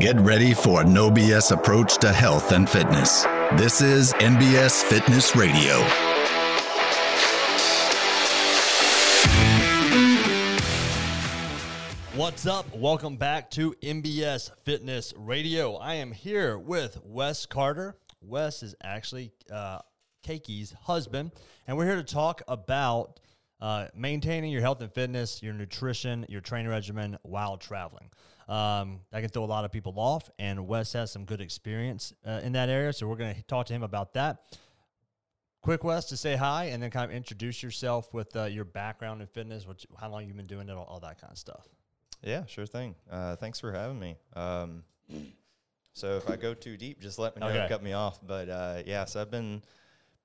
[0.00, 3.24] Get ready for a no BS approach to health and fitness.
[3.58, 5.78] This is NBS Fitness Radio.
[12.18, 12.74] What's up?
[12.74, 15.74] Welcome back to NBS Fitness Radio.
[15.74, 17.98] I am here with Wes Carter.
[18.22, 19.80] Wes is actually uh,
[20.80, 21.32] husband,
[21.66, 23.20] and we're here to talk about
[23.60, 28.08] uh, maintaining your health and fitness, your nutrition, your training regimen while traveling.
[28.50, 32.12] Um, that can throw a lot of people off, and Wes has some good experience
[32.26, 34.58] uh, in that area, so we're going to talk to him about that.
[35.62, 39.20] Quick, Wes, to say hi, and then kind of introduce yourself with uh, your background
[39.20, 41.38] in fitness, what, you- how long you've been doing it, all, all that kind of
[41.38, 41.68] stuff.
[42.24, 42.96] Yeah, sure thing.
[43.10, 44.16] Uh, thanks for having me.
[44.34, 44.82] Um,
[45.92, 47.48] so if I go too deep, just let me know.
[47.52, 47.66] Okay.
[47.68, 48.18] Cut me off.
[48.26, 49.62] But uh, yeah, so I've been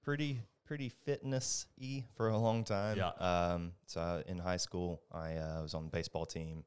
[0.04, 2.98] pretty pretty fitness y for a long time.
[2.98, 3.10] Yeah.
[3.20, 6.64] Um, so I, in high school, I uh, was on the baseball team.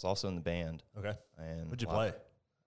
[0.00, 0.82] Was also in the band.
[0.98, 1.12] Okay.
[1.36, 2.12] And What'd you play?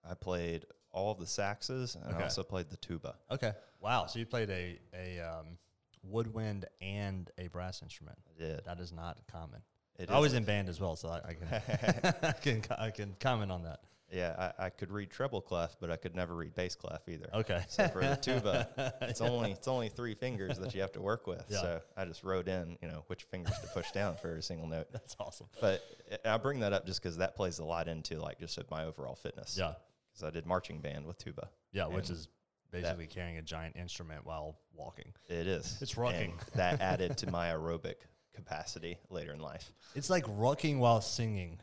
[0.08, 2.20] I played all of the saxes, and Okay.
[2.20, 3.16] I also played the tuba.
[3.28, 3.52] Okay.
[3.80, 4.06] Wow.
[4.06, 5.58] So you played a a um,
[6.04, 8.18] woodwind and a brass instrument.
[8.28, 8.64] I did.
[8.64, 9.62] That is not common.
[9.98, 13.16] It I was in band as well, so I, I can I can I can
[13.18, 13.80] comment on that.
[14.14, 17.28] Yeah, I, I could read treble clef, but I could never read bass clef either.
[17.34, 17.62] Okay.
[17.68, 21.26] So for the tuba, it's only it's only three fingers that you have to work
[21.26, 21.44] with.
[21.48, 21.60] Yeah.
[21.60, 24.68] So I just wrote in, you know, which fingers to push down for every single
[24.68, 24.86] note.
[24.92, 25.48] That's awesome.
[25.60, 25.82] But
[26.24, 29.16] I bring that up just because that plays a lot into like just my overall
[29.16, 29.56] fitness.
[29.58, 29.72] Yeah.
[30.12, 31.48] Because I did marching band with tuba.
[31.72, 32.28] Yeah, which is
[32.70, 35.12] basically carrying a giant instrument while walking.
[35.28, 35.78] It is.
[35.82, 36.34] It's rocking.
[36.52, 37.96] And that added to my aerobic
[38.32, 39.72] capacity later in life.
[39.96, 41.58] It's like rocking while singing.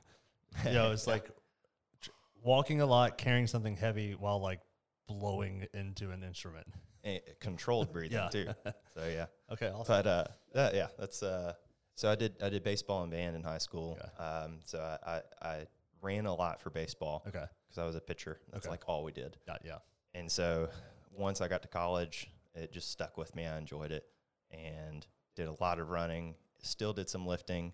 [0.66, 1.30] You know, it's like
[2.44, 4.60] walking a lot, carrying something heavy while like
[5.08, 6.68] blowing into an instrument.
[7.04, 8.30] Eh, controlled breathing Yeah.
[8.30, 8.48] too.
[8.94, 9.28] So yeah.
[9.52, 9.86] Okay, awesome.
[9.88, 11.54] But uh, that, yeah, that's uh.
[11.96, 13.98] So I did I did baseball and band in high school.
[14.00, 14.24] Okay.
[14.24, 15.68] Um, so I, I I
[16.02, 17.46] ran a lot for baseball okay.
[17.68, 18.40] because I was a pitcher.
[18.52, 18.72] That's Okay.
[18.72, 19.38] like all we did.
[19.48, 19.78] Yeah, yeah.
[20.14, 20.70] And so
[21.16, 23.46] once I got to college, it just stuck with me.
[23.46, 24.04] I enjoyed it
[24.52, 25.06] and
[25.36, 26.36] did a lot of running.
[26.64, 27.72] Still did some lifting,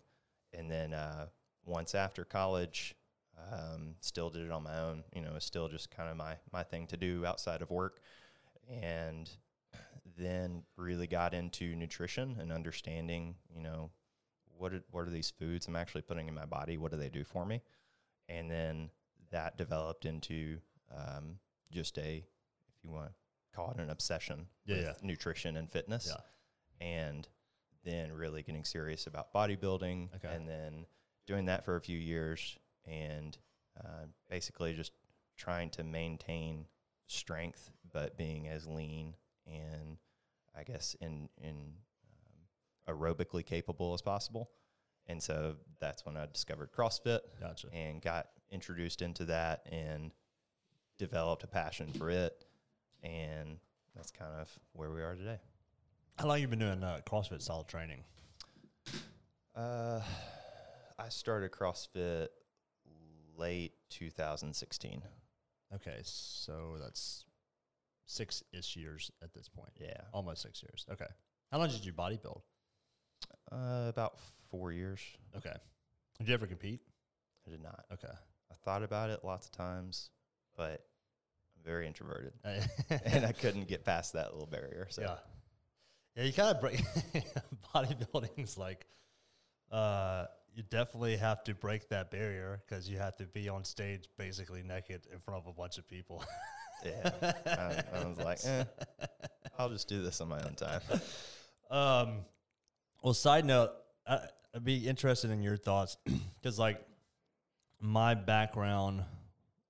[0.54, 1.28] and then uh,
[1.66, 2.96] once after college,
[3.52, 5.04] um, still did it on my own.
[5.14, 8.00] You know, it's still just kind of my my thing to do outside of work,
[8.70, 9.30] and
[10.18, 13.36] then really got into nutrition and understanding.
[13.56, 13.92] You know,
[14.58, 16.78] what are, what are these foods I'm actually putting in my body?
[16.78, 17.62] What do they do for me?
[18.30, 18.90] And then
[19.32, 20.58] that developed into
[20.96, 21.36] um,
[21.72, 23.14] just a, if you want to
[23.56, 24.94] call it an obsession Yeah, with yeah.
[25.02, 26.12] nutrition and fitness.
[26.12, 26.86] Yeah.
[26.86, 27.28] And
[27.84, 30.34] then really getting serious about bodybuilding Okay.
[30.34, 30.86] and then
[31.26, 33.38] doing that for a few years and
[33.80, 34.92] uh, basically just
[35.38, 36.66] trying to maintain
[37.08, 39.16] strength, but being as lean
[39.46, 39.98] and
[40.58, 41.74] I guess in, in
[42.90, 44.50] um, aerobically capable as possible.
[45.08, 47.68] And so that's when I discovered CrossFit Gotcha.
[47.72, 50.12] and got introduced into that and
[50.98, 52.46] developed a passion for it.
[53.04, 53.58] And
[53.96, 55.40] that's kind of where we are today.
[56.18, 58.04] How long you been doing uh, CrossFit style training?
[59.56, 60.02] Uh,
[61.00, 62.28] I started CrossFit
[63.38, 65.02] late 2016.
[65.76, 67.26] Okay, so that's
[68.06, 69.72] six ish years at this point.
[69.80, 70.02] Yeah.
[70.14, 70.86] Almost six years.
[70.92, 71.08] Okay.
[71.52, 72.42] How long did you body build?
[73.52, 74.18] Uh, about
[74.50, 75.00] four years.
[75.36, 75.54] Okay.
[76.18, 76.82] Did you ever compete?
[77.46, 77.86] I did not.
[77.94, 78.14] Okay.
[78.52, 80.10] I thought about it lots of times,
[80.56, 80.86] but
[81.56, 84.88] I'm very introverted and I couldn't get past that little barrier.
[84.90, 85.16] So yeah.
[86.16, 86.82] Yeah, you kind of break
[87.76, 88.88] bodybuilding's like
[89.72, 90.26] uh
[90.58, 94.64] you definitely have to break that barrier because you have to be on stage basically
[94.64, 96.24] naked in front of a bunch of people.
[96.84, 97.12] yeah,
[97.46, 98.64] I, I was like, eh,
[99.60, 100.82] I'll just do this on my own time.
[101.70, 102.26] Um,
[103.04, 103.70] well, side note,
[104.08, 104.22] I,
[104.56, 105.98] I'd be interested in your thoughts
[106.42, 106.84] because, like,
[107.80, 109.04] my background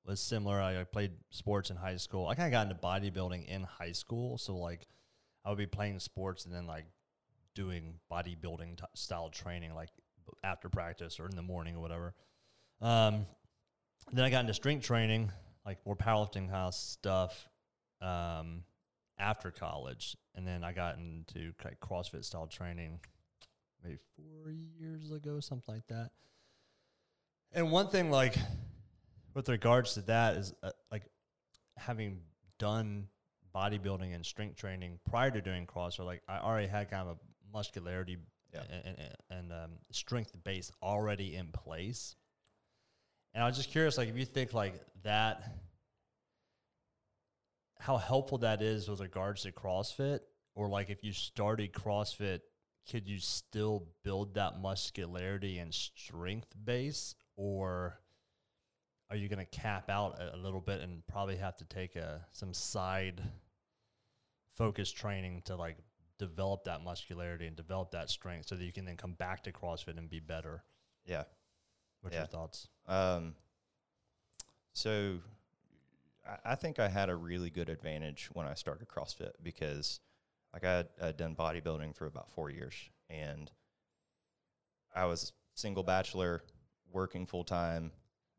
[0.05, 0.61] was similar.
[0.61, 2.27] I, I played sports in high school.
[2.27, 4.87] I kind of got into bodybuilding in high school, so like,
[5.43, 6.85] I would be playing sports and then like
[7.55, 9.89] doing bodybuilding t- style training, like
[10.43, 12.13] after practice or in the morning or whatever.
[12.81, 13.25] Um,
[14.11, 15.31] then I got into strength training,
[15.65, 17.47] like more powerlifting kind of stuff.
[18.01, 18.63] Um,
[19.19, 22.99] after college, and then I got into like CrossFit style training
[23.83, 26.11] maybe four years ago, something like that.
[27.51, 28.35] And one thing, like
[29.33, 31.03] with regards to that, is uh, like
[31.77, 32.19] having
[32.59, 33.07] done
[33.55, 36.05] bodybuilding and strength training prior to doing CrossFit.
[36.05, 37.19] Like I already had kind of a
[37.53, 38.17] muscularity
[38.57, 38.77] Yeah.
[38.85, 42.15] and, and, and um, strength base already in place.
[43.33, 44.73] And I was just curious, like if you think like
[45.03, 45.43] that
[47.79, 50.19] how helpful that is with regards to CrossFit,
[50.55, 52.39] or like if you started CrossFit,
[52.89, 57.99] could you still build that muscularity and strength base, or
[59.09, 61.95] are you going to cap out a, a little bit and probably have to take
[61.95, 63.21] a some side
[64.55, 65.77] focus training to like
[66.19, 69.51] develop that muscularity and develop that strength so that you can then come back to
[69.51, 70.63] CrossFit and be better.
[71.05, 71.23] Yeah.
[72.01, 72.21] What's Yeah.
[72.21, 72.67] your thoughts?
[72.87, 73.35] Um,
[74.73, 75.19] so
[76.27, 79.99] I, I think I had a really good advantage when I started CrossFit because
[80.53, 82.73] like I had, I'd done bodybuilding for about four years
[83.09, 83.51] and
[84.95, 86.43] I was single bachelor,
[86.91, 87.91] working full time,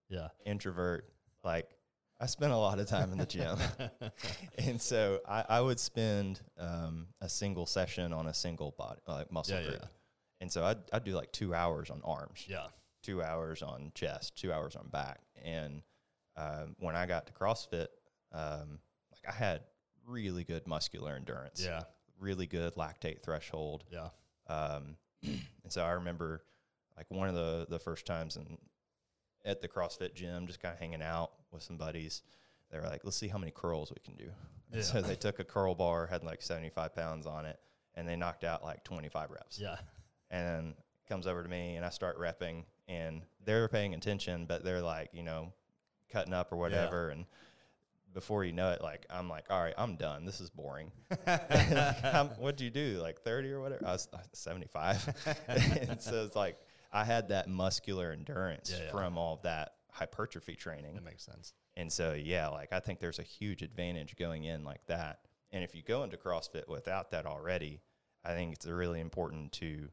[0.08, 0.28] Yeah.
[0.44, 1.12] introvert.
[1.44, 1.77] Like
[2.20, 3.56] I spent a lot of time in the gym.
[4.58, 9.30] and so I, I would spend um, a single session on a single body, like
[9.30, 9.78] muscle Yeah, group.
[9.82, 9.88] yeah.
[10.40, 12.66] And so I'd, I'd do like two hours on arms yeah.
[13.02, 15.20] two hours on chest, two hours on back.
[15.44, 15.82] And
[16.36, 17.86] um, when I got to CrossFit,
[18.32, 18.78] um,
[19.12, 19.60] like I had
[20.06, 21.82] really good muscular endurance, Yeah.
[22.20, 23.84] really good lactate threshold.
[23.92, 24.08] Yeah.
[24.48, 26.42] Um, and so I remember
[26.96, 28.58] like one of the, the first times in,
[29.48, 32.22] at the CrossFit gym, just kind of hanging out with some buddies.
[32.70, 34.30] They were like, let's see how many curls we can do.
[34.72, 37.58] And so they took a curl bar, had like 75 pounds on it,
[37.94, 39.76] and they knocked out like 25 reps Yeah.
[40.30, 40.74] and then
[41.08, 45.08] comes over to me and I start repping and they're paying attention, but they're like,
[45.14, 45.52] you know,
[46.10, 47.08] cutting up or whatever.
[47.08, 47.24] And
[48.12, 50.26] before you know it, like, I'm like, all right, I'm done.
[50.26, 50.92] This is boring.
[52.38, 52.98] what'd you do?
[53.00, 53.86] Like 30 or whatever?
[53.86, 55.38] I was uh, 75.
[55.48, 56.58] and so it's like,
[56.92, 58.90] I had that muscular endurance Yeah, yeah.
[58.90, 60.94] from all of that hypertrophy training.
[60.94, 61.52] That makes sense.
[61.76, 65.20] And so, yeah, like I think there's a huge advantage going in like that.
[65.50, 67.80] And if you go into CrossFit without that already,
[68.24, 69.88] I think it's really important to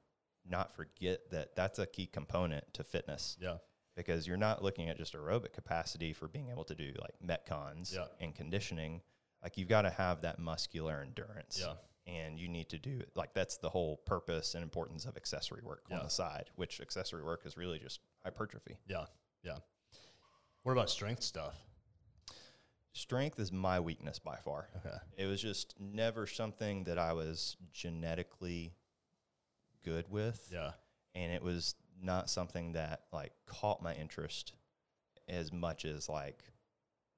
[0.48, 3.58] not forget that that's a key component to fitness Yeah.
[3.96, 7.94] because you're not looking at just aerobic capacity for being able to do like metcons
[7.94, 8.08] Yeah.
[8.20, 9.02] and conditioning.
[9.44, 11.60] Like you've got to have that muscular endurance.
[11.62, 11.76] Yeah.
[12.08, 15.86] And you need to do like that's the whole purpose and importance of accessory work
[15.90, 15.98] Yeah.
[15.98, 18.78] on the side, which accessory work is really just hypertrophy.
[18.88, 19.06] Yeah.
[19.44, 19.58] Yeah.
[20.64, 21.56] What about strength stuff?
[22.94, 24.70] Strength is my weakness by far.
[24.78, 24.96] Okay.
[25.18, 28.74] It was just never something that I was genetically
[29.84, 30.48] good with.
[30.52, 30.72] Yeah.
[31.14, 34.54] And it was not something that like caught my interest
[35.28, 36.44] as much as like,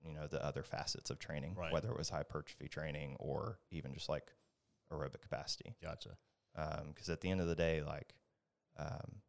[0.04, 1.72] you know, the other facets of training, Right.
[1.72, 4.32] whether it was hypertrophy training or even just like
[4.92, 5.76] aerobic capacity.
[5.82, 6.18] Gotcha.
[6.88, 8.16] Because at the end of the day, like,
[8.78, 9.22] um,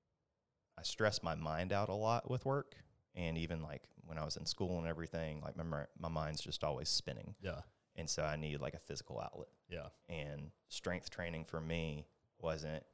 [0.78, 2.76] I stress my mind out a lot with work.
[3.14, 6.62] And even like when I was in school and everything, like my, my mind's just
[6.62, 7.34] always spinning.
[7.42, 7.60] Yeah.
[7.96, 9.48] And so I need like a physical outlet.
[9.68, 9.88] Yeah.
[10.08, 12.06] And strength training for me
[12.38, 12.84] wasn't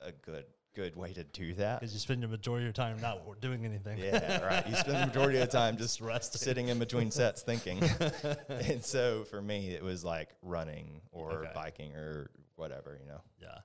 [0.00, 1.80] a good good way to do that.
[1.80, 3.98] Because you spend the majority of your time not doing anything.
[3.98, 4.66] Yeah, right.
[4.66, 6.40] You spend the majority of the time just resting.
[6.40, 7.82] sitting in between sets thinking.
[8.48, 11.50] and so for me it was like running or Okay.
[11.54, 13.20] biking or whatever, you know.
[13.40, 13.58] Yeah.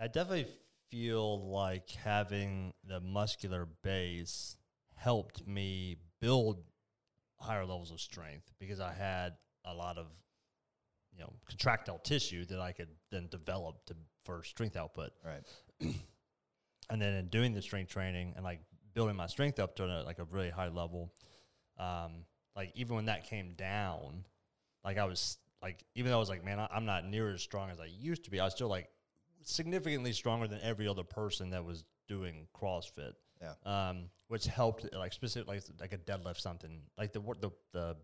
[0.00, 0.46] I definitely
[0.90, 4.56] feel like having the muscular base
[4.96, 6.62] helped me build
[7.38, 9.34] higher levels of strength because I had
[9.64, 10.06] a lot of
[11.12, 15.10] you know contractile tissue that I could then develop to for strength output.
[15.24, 15.42] Right.
[16.90, 18.60] and then in doing the strength training and like
[18.94, 21.12] building my strength up to a, like a really high level,
[21.78, 22.24] um,
[22.56, 24.24] like even when that came down,
[24.84, 27.42] like I was like even though I was like, man, I, I'm not near as
[27.42, 28.40] strong as I used to be.
[28.40, 28.88] I was still like
[29.42, 33.12] significantly stronger than every other person that was doing CrossFit.
[33.40, 33.88] Yeah.
[33.88, 37.96] Um, which helped like specific like like a deadlift something like the the the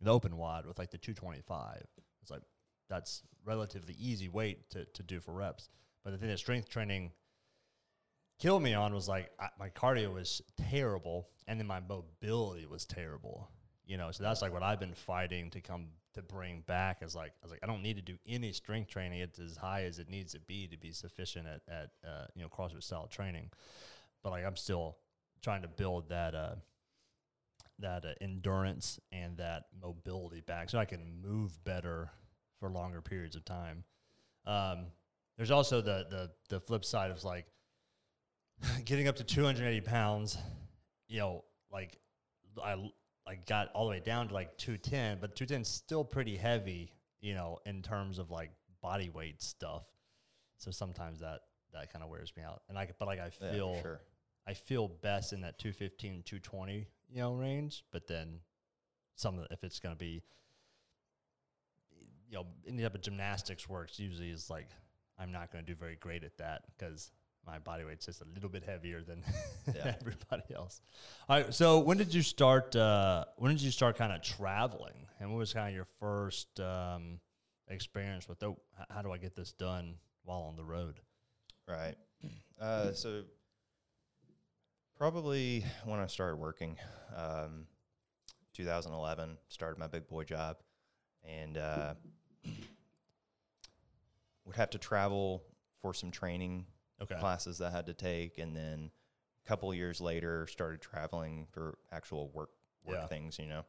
[0.00, 1.86] the open WOD with like the 225.
[2.22, 2.42] It's like
[2.88, 5.68] that's relatively easy weight to, to do for reps.
[6.04, 7.12] But the thing that strength training
[8.40, 12.84] killed me on was like I, my cardio was terrible, and then my mobility was
[12.84, 13.48] terrible.
[13.86, 17.02] You know, so that's like what I've been fighting to come to bring back.
[17.02, 19.20] Is like I was like I don't need to do any strength training.
[19.20, 22.42] It's as high as it needs to be to be sufficient at at uh, you
[22.42, 23.50] know CrossFit style training.
[24.22, 24.96] But like I'm still
[25.42, 26.54] trying to build that uh,
[27.78, 32.10] that uh, endurance and that mobility back, so I can move better
[32.58, 33.84] for longer periods of time.
[34.46, 34.86] Um,
[35.36, 37.46] there's also the the the flip side of like
[38.84, 40.38] getting up to 280 pounds.
[41.08, 41.98] You know, like
[42.62, 42.90] I
[43.26, 46.92] I got all the way down to like 210, but 210 is still pretty heavy.
[47.20, 48.50] You know, in terms of like
[48.80, 49.84] body weight stuff.
[50.56, 51.40] So sometimes that
[51.72, 54.00] that kind of wears me out, and I but like I Yeah, feel sure.
[54.46, 57.84] I feel best in that 215, 220, you know, range.
[57.92, 58.40] But then
[59.14, 60.22] some of the, if it's going to be,
[62.28, 64.68] you know, any type of gymnastics works usually is like,
[65.18, 67.10] I'm not going to do very great at that because
[67.46, 69.22] my body weight's just a little bit heavier than
[69.74, 69.94] Yeah.
[70.00, 70.80] everybody else.
[71.28, 71.52] All right.
[71.54, 75.38] So when did you start, uh, when did you start kind of traveling and what
[75.38, 77.18] was kind of your first, um,
[77.68, 78.58] experience with, oh,
[78.90, 79.94] how do I get this done
[80.24, 81.00] while on the road?
[81.68, 81.94] Right.
[82.60, 83.22] Uh, so
[84.96, 86.76] Probably when I started working,
[87.16, 87.66] um,
[88.52, 90.58] 2011, started my big boy job,
[91.24, 91.94] and uh,
[94.44, 95.42] would have to travel
[95.80, 96.66] for some training
[97.02, 97.16] Okay.
[97.18, 98.90] classes that I had to take, and then
[99.44, 102.50] a couple years later, started traveling for actual work
[102.84, 103.06] work Yeah.
[103.06, 103.38] things.
[103.38, 103.64] You know,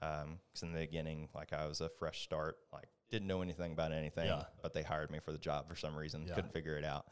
[0.00, 3.92] because in the beginning, like I was a fresh start, like didn't know anything about
[3.92, 4.44] anything, Yeah.
[4.62, 6.34] but they hired me for the job for some reason, Yeah.
[6.34, 7.06] couldn't figure it out,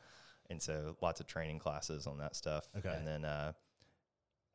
[0.49, 2.69] and so lots of training classes on that stuff.
[2.77, 2.93] Okay.
[2.95, 3.53] and then uh,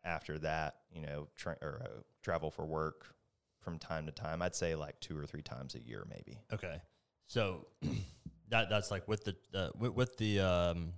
[0.03, 3.15] after that, you know, tra- or uh, travel for work
[3.61, 4.41] from time to time.
[4.41, 6.39] I'd say like two or three times a year, maybe.
[6.53, 6.79] Okay.
[7.27, 7.67] So
[8.49, 10.93] that that's like with the uh, with, with the um,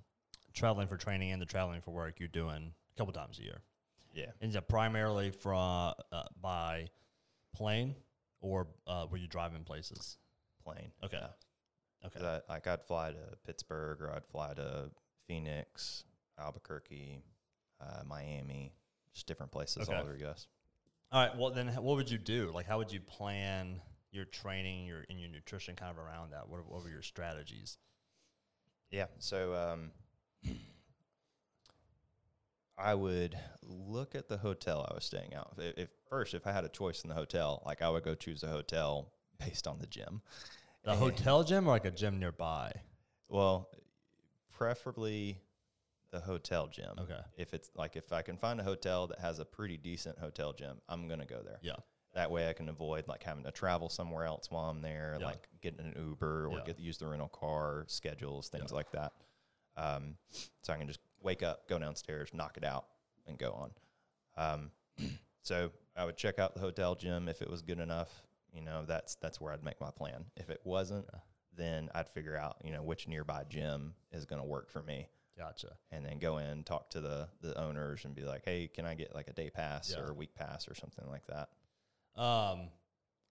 [0.57, 3.61] traveling for training and the traveling for work, you're doing a couple times a year.
[4.13, 4.31] Yeah.
[4.41, 6.87] Is it primarily from uh, by
[7.55, 7.95] plane
[8.41, 10.17] or uh, were you driving places?
[10.63, 10.91] Plane.
[11.03, 11.19] Okay.
[11.21, 12.07] Yeah.
[12.07, 12.25] Okay.
[12.25, 14.89] I, like I'd fly to Pittsburgh or I'd fly to
[15.27, 16.03] Phoenix,
[16.39, 17.21] Albuquerque,
[17.81, 18.73] uh, Miami,
[19.13, 19.95] just different places Okay.
[19.95, 20.47] all over the U.S.
[21.11, 21.37] All right.
[21.37, 22.51] Well, then, what would you do?
[22.53, 26.49] Like, how would you plan your training, your and your nutrition, kind of around that?
[26.49, 27.77] What, what were your strategies?
[28.91, 29.05] Yeah.
[29.19, 29.91] So um,
[32.77, 35.53] I would look at the hotel I was staying out.
[35.57, 38.13] If, if first, if I had a choice in the hotel, like I would go
[38.15, 40.21] choose a hotel based on the gym.
[40.83, 42.71] The And- hotel gym or like a gym nearby?
[43.29, 43.69] Well,
[44.51, 45.41] preferably
[46.11, 46.93] the hotel gym.
[46.99, 47.19] Okay.
[47.35, 50.53] If it's like if I can find a hotel that has a pretty decent hotel
[50.53, 51.59] gym, I'm gonna go there.
[51.61, 51.75] Yeah.
[52.13, 55.25] That way I can avoid like having to travel somewhere else while I'm there, Yeah.
[55.25, 56.63] like getting an Uber or Yeah.
[56.63, 58.75] get use the rental car schedules, things Yeah.
[58.75, 59.13] like that.
[59.77, 60.15] Um,
[60.63, 62.85] so I can just wake up, go downstairs, knock it out,
[63.27, 63.71] and go on.
[64.37, 64.71] Um,
[65.41, 68.09] so I would check out the hotel gym if it was good enough.
[68.53, 70.25] You know, that's that's where I'd make my plan.
[70.35, 71.05] If it wasn't,
[71.55, 75.07] then I'd figure out you know which nearby gym is going to work for me,
[75.37, 75.75] Gotcha.
[75.91, 78.95] and then go in talk to the the owners and be like, hey, can I
[78.95, 80.01] get like a day pass Yeah.
[80.03, 81.49] or a week pass or something like that.
[82.19, 82.69] Um,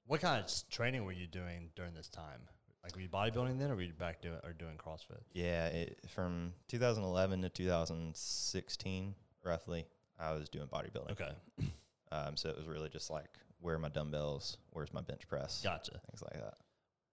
[0.06, 2.42] what kind of training were you doing during this time?
[2.86, 5.18] Like, were you bodybuilding then, or were you back doing or doing CrossFit?
[5.32, 9.12] Yeah, it, from 2011 to 2016,
[9.44, 9.86] roughly,
[10.20, 11.10] I was doing bodybuilding.
[11.10, 11.32] Okay,
[12.12, 13.26] Um, so it was really just like,
[13.60, 14.58] where are my dumbbells?
[14.70, 15.60] Where's my bench press?
[15.64, 15.90] gotcha.
[15.90, 16.54] Things like that.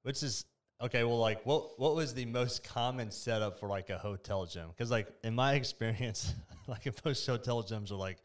[0.04, 0.46] Which is
[0.80, 1.04] okay.
[1.04, 4.68] Well, like, what what was the most common setup for like a hotel gym?
[4.68, 6.36] Because like in my experience,
[6.68, 8.20] like in most hotel gyms are like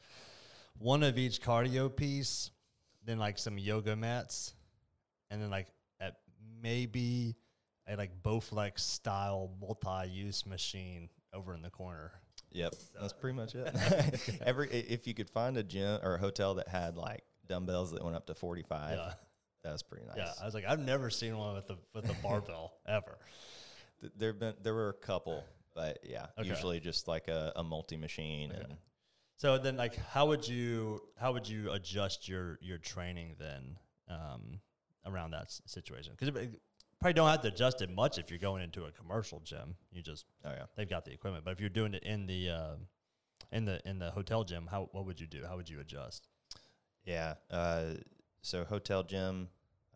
[0.78, 2.50] one of each cardio piece,
[3.06, 4.52] then like some yoga mats,
[5.30, 5.68] and then like
[6.62, 7.36] maybe
[7.88, 12.12] a like Bowflex style multi-use machine over in the corner.
[12.52, 14.40] Yep, that's pretty much it.
[14.44, 18.02] Every if you could find a gym or a hotel that had like dumbbells that
[18.02, 19.12] went up to 45, Yeah.
[19.64, 20.16] that was pretty nice.
[20.16, 23.18] Yeah, I was like, I've never seen one with the with a barbell ever.
[24.00, 26.48] Th- there been there were a couple, but yeah, Okay.
[26.48, 28.76] usually just like a, a multi machine and
[29.36, 33.76] So then, like, how would you how would you adjust your your training then
[34.08, 34.60] um,
[35.06, 36.12] around that s- situation?
[36.18, 36.30] Because
[37.00, 39.76] probably don't have to adjust it much if you're going into a commercial gym.
[39.92, 40.64] You just oh yeah.
[40.76, 41.44] they've got the equipment.
[41.44, 42.74] But if you're doing it in the uh,
[43.52, 45.44] in the in the hotel gym, how what would you do?
[45.46, 46.28] How would you adjust?
[47.04, 47.34] Yeah.
[47.50, 47.94] Uh,
[48.42, 49.48] so hotel gym,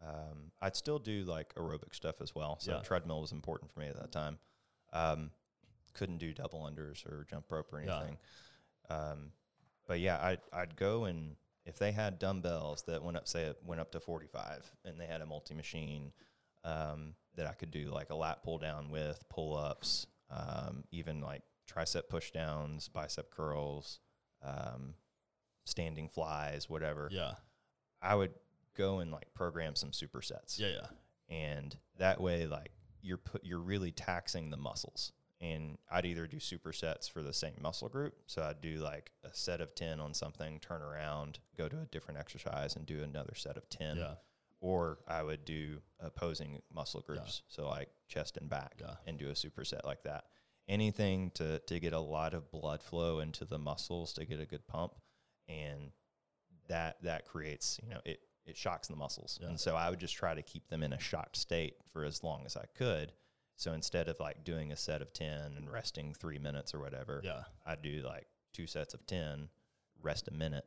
[0.02, 2.58] um, I'd still do like aerobic stuff as well.
[2.60, 2.80] So Yeah.
[2.80, 4.38] treadmill was important for me at that time.
[4.92, 5.30] Um,
[5.94, 7.96] couldn't do double unders or jump rope or Yeah.
[7.98, 8.18] anything.
[8.90, 9.32] Um,
[9.86, 13.58] but yeah, I'd, I'd go and if they had dumbbells that went up, say it
[13.64, 16.12] went up to 45 and they had a multi machine,
[16.64, 21.20] um, that I could do like a lat pull down with pull ups, um, even
[21.20, 24.00] like tricep push downs, bicep curls,
[24.42, 24.94] um,
[25.64, 27.08] standing flies, whatever.
[27.10, 27.32] Yeah,
[28.00, 28.32] I would
[28.76, 30.58] go and like program some supersets.
[30.58, 30.86] yeah, yeah,
[31.36, 32.70] And that way like
[33.02, 35.12] you're put you're really taxing the muscles.
[35.42, 38.14] And I'd either do supersets for the same muscle group.
[38.26, 41.86] So I'd do like a set of 10 on something, turn around, go to a
[41.86, 43.96] different exercise and do another set of 10.
[43.96, 44.14] yeah,
[44.60, 47.42] Or I would do opposing muscle groups.
[47.48, 48.94] So like chest and back Yeah.
[49.06, 50.26] and do a superset like that.
[50.68, 54.46] Anything to, to get a lot of blood flow into the muscles to get a
[54.46, 54.92] good pump.
[55.48, 55.90] And
[56.68, 59.38] that that creates, you know, it it shocks the muscles.
[59.42, 59.48] Yeah.
[59.48, 62.22] And so I would just try to keep them in a shocked state for as
[62.22, 63.12] long as I could.
[63.56, 67.20] So instead of like doing a set of 10 and resting 3 minutes or whatever,
[67.24, 69.48] yeah, I'd do like two sets of 10,
[70.02, 70.64] rest a minute,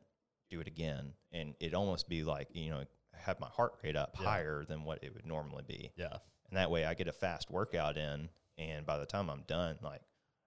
[0.50, 1.12] do it again.
[1.32, 4.26] And it'd almost be like, you know, have my heart rate up Yeah.
[4.26, 5.92] higher than what it would normally be.
[5.96, 6.18] yeah.
[6.48, 8.28] And that way I get a fast workout in.
[8.56, 10.00] And by the time I'm done, like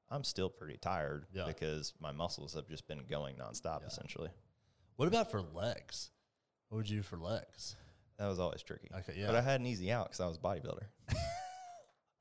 [0.09, 1.45] I'm still pretty tired Yeah.
[1.45, 3.87] because my muscles have just been going nonstop Yeah.
[3.87, 4.29] essentially.
[4.95, 6.09] What about for legs?
[6.69, 7.75] What would you do for legs?
[8.17, 8.89] That was always tricky.
[8.93, 9.27] Okay, yeah.
[9.27, 10.87] But I had an easy out because I was a bodybuilder.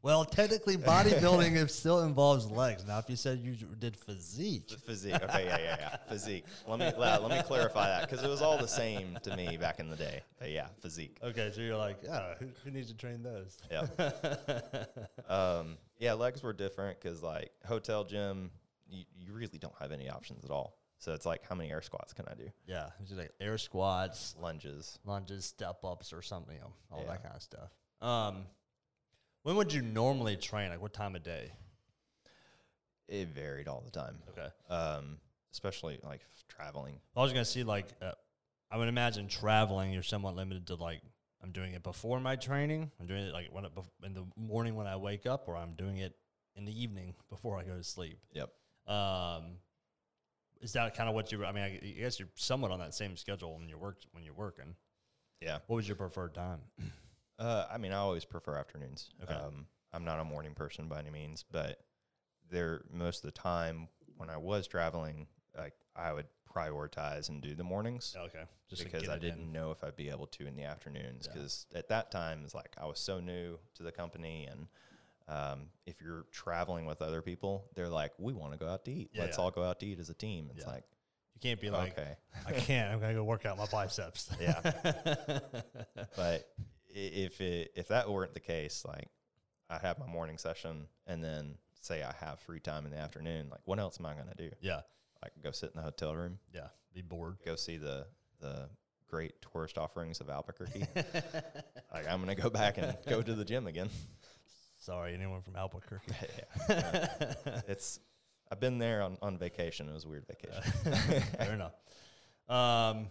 [0.01, 2.85] Well, technically, bodybuilding it still involves legs.
[2.87, 5.15] Now, if you said you did physique, Physique.
[5.17, 5.97] Okay, yeah, yeah, yeah.
[6.09, 6.45] Physique.
[6.69, 9.57] Let me let, let me clarify that because it was all the same to me
[9.57, 10.23] back in the day.
[10.39, 11.19] But yeah, physique.
[11.23, 13.59] okay, so you're like, oh, who, who needs to train those?
[13.71, 13.87] Yeah.
[15.29, 18.51] um, yeah, legs were different because like hotel gym,
[18.89, 20.77] you, you really don't have any options at all.
[21.01, 22.49] So it's like, how many air squats can I do?
[22.67, 24.99] Yeah, it's just like air squats, Lunges.
[25.05, 27.13] lunges, step ups, or something, you know, all Yeah.
[27.13, 27.71] that kind of stuff.
[28.01, 28.47] Um,
[29.49, 30.69] when would you normally train?
[30.69, 31.51] Like, what time of day?
[33.09, 34.19] It varied all the time.
[34.29, 34.49] Okay.
[34.69, 35.17] Um,
[35.53, 36.97] especially like traveling.
[37.17, 38.13] I was gonna see like uh,
[38.71, 39.91] I would imagine traveling.
[39.91, 41.01] You're somewhat limited to like
[41.43, 42.91] I'm doing it before my training.
[43.01, 45.57] I'm doing it like when it, bef- in the morning when I wake up, or
[45.57, 46.15] I'm doing it
[46.55, 48.19] in the evening before I go to sleep.
[48.35, 48.51] Yep.
[48.87, 49.45] Um,
[50.61, 51.47] is that kind of what you?
[51.47, 54.25] I mean, I I guess you're somewhat on that same schedule when you work when
[54.25, 54.75] you're working.
[55.41, 55.61] Yeah.
[55.69, 56.59] What was your preferred time?
[57.39, 59.11] Uh, I mean, I always prefer afternoons.
[59.23, 59.35] Okay.
[59.35, 61.81] Um, I'm not a morning person by any means, but
[62.51, 65.27] there most of the time when I was traveling,
[65.57, 69.53] like I would prioritize and do the mornings okay, just because I didn't in.
[69.53, 71.27] know if I'd be able to in the afternoons.
[71.29, 71.35] Yeah.
[71.35, 74.67] Because at that time, it's like I was so new to the company, and
[75.29, 78.91] um, if you're traveling with other people, they're like, "We want to go out to
[78.93, 79.11] eat.
[79.13, 79.45] Yeah, Let's yeah.
[79.45, 80.73] all go out to eat as a team." It's Yeah.
[80.73, 80.85] like,
[81.35, 82.17] You can't be like, okay,
[82.47, 82.93] I can't.
[82.93, 84.31] I'm gonna go work out my biceps.
[84.41, 84.61] yeah.
[86.17, 86.49] but
[86.91, 89.09] if it if that weren't the case, like
[89.71, 93.49] I have my morning session and then say I have free time in the afternoon,
[93.51, 94.51] like what else am I gonna do?
[94.61, 94.81] yeah,
[95.23, 96.69] I Like go sit in the hotel room, yeah.
[96.95, 97.37] Be bored.
[97.45, 98.07] go see the
[98.41, 98.69] the
[99.09, 100.87] great tourist offerings of Albuquerque.
[101.93, 103.89] like I'm gonna go back and go to the gym again.
[104.79, 106.13] Sorry, anyone from Albuquerque.
[106.69, 107.61] Yeah.
[107.69, 108.01] it's
[108.51, 109.89] I've been there on, on vacation.
[109.89, 110.63] It was a weird vacation.
[111.39, 111.75] Fair enough.
[112.49, 113.09] Um,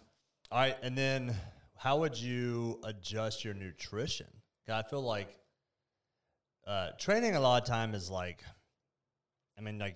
[0.49, 1.35] all right, and then
[1.77, 4.27] how would you adjust your nutrition?
[4.69, 5.29] I feel like
[6.65, 8.43] uh, training a lot of time is like,
[9.57, 9.95] I mean, like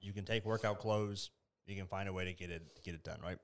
[0.00, 1.30] you can take workout clothes,
[1.66, 3.38] you can find a way to get it get it done, right?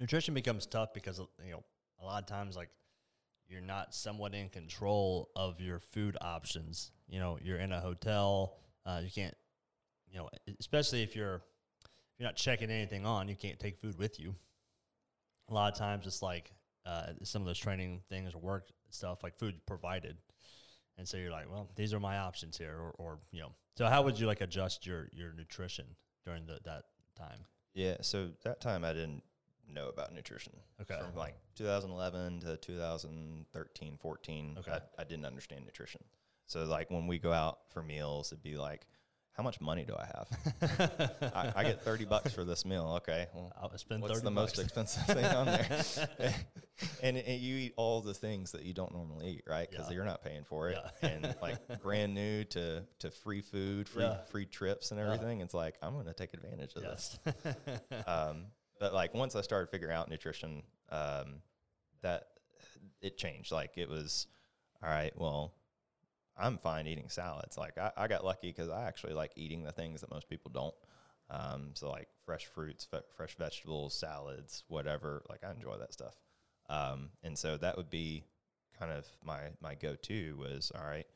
[0.00, 1.62] Nutrition becomes tough because you know
[2.00, 2.70] a lot of times like
[3.46, 6.90] you're not somewhat in control of your food options.
[7.08, 8.56] You know, you're in a hotel,
[8.86, 9.34] uh, you can't,
[10.10, 13.98] you know, especially if you're if you're not checking anything on, you can't take food
[13.98, 14.34] with you.
[15.50, 16.50] A lot of times, it's like
[16.86, 20.16] uh, some of those training things or work stuff, like food provided,
[20.98, 23.52] and so you're like, well, these are my options here, or, or you know.
[23.76, 25.86] So how would you like adjust your your nutrition
[26.24, 26.84] during the, that
[27.16, 27.38] time?
[27.74, 29.22] Yeah, so that time I didn't
[29.68, 30.52] know about nutrition.
[30.80, 30.98] Okay.
[30.98, 34.72] From like 2011 to 2013, 14, Okay.
[34.72, 36.02] I, I didn't understand nutrition.
[36.46, 38.86] So like when we go out for meals, it'd be like,
[39.32, 41.32] how much money do I have?
[41.34, 42.94] I, I get 30 bucks for this meal.
[42.98, 43.26] Okay.
[43.34, 45.84] Well, I'll spend what's the most expensive thing on there?
[47.02, 49.70] and, and you eat all the things that you don't normally eat, right?
[49.70, 49.94] Because Yeah.
[49.96, 50.78] you're not paying for it.
[51.02, 51.08] Yeah.
[51.08, 54.18] and like brand new to, to free food, free, Yeah.
[54.30, 55.40] free trips and everything.
[55.40, 57.18] It's like, I'm going to take advantage of this
[58.06, 58.44] um,
[58.78, 61.36] but like once I started figuring out nutrition, um,
[62.02, 62.24] that
[63.00, 63.50] it changed.
[63.52, 64.26] Like it was,
[64.82, 65.54] all right, well,
[66.36, 67.58] I'm fine eating salads.
[67.58, 70.50] Like I, I got lucky because I actually like eating the things that most people
[70.52, 70.74] don't.
[71.30, 75.22] Um, so like fresh fruits, fe- fresh vegetables, salads, whatever.
[75.28, 76.14] Like I enjoy that stuff.
[76.68, 78.24] Um, and so that would be
[78.78, 81.06] kind of my my go to was all right.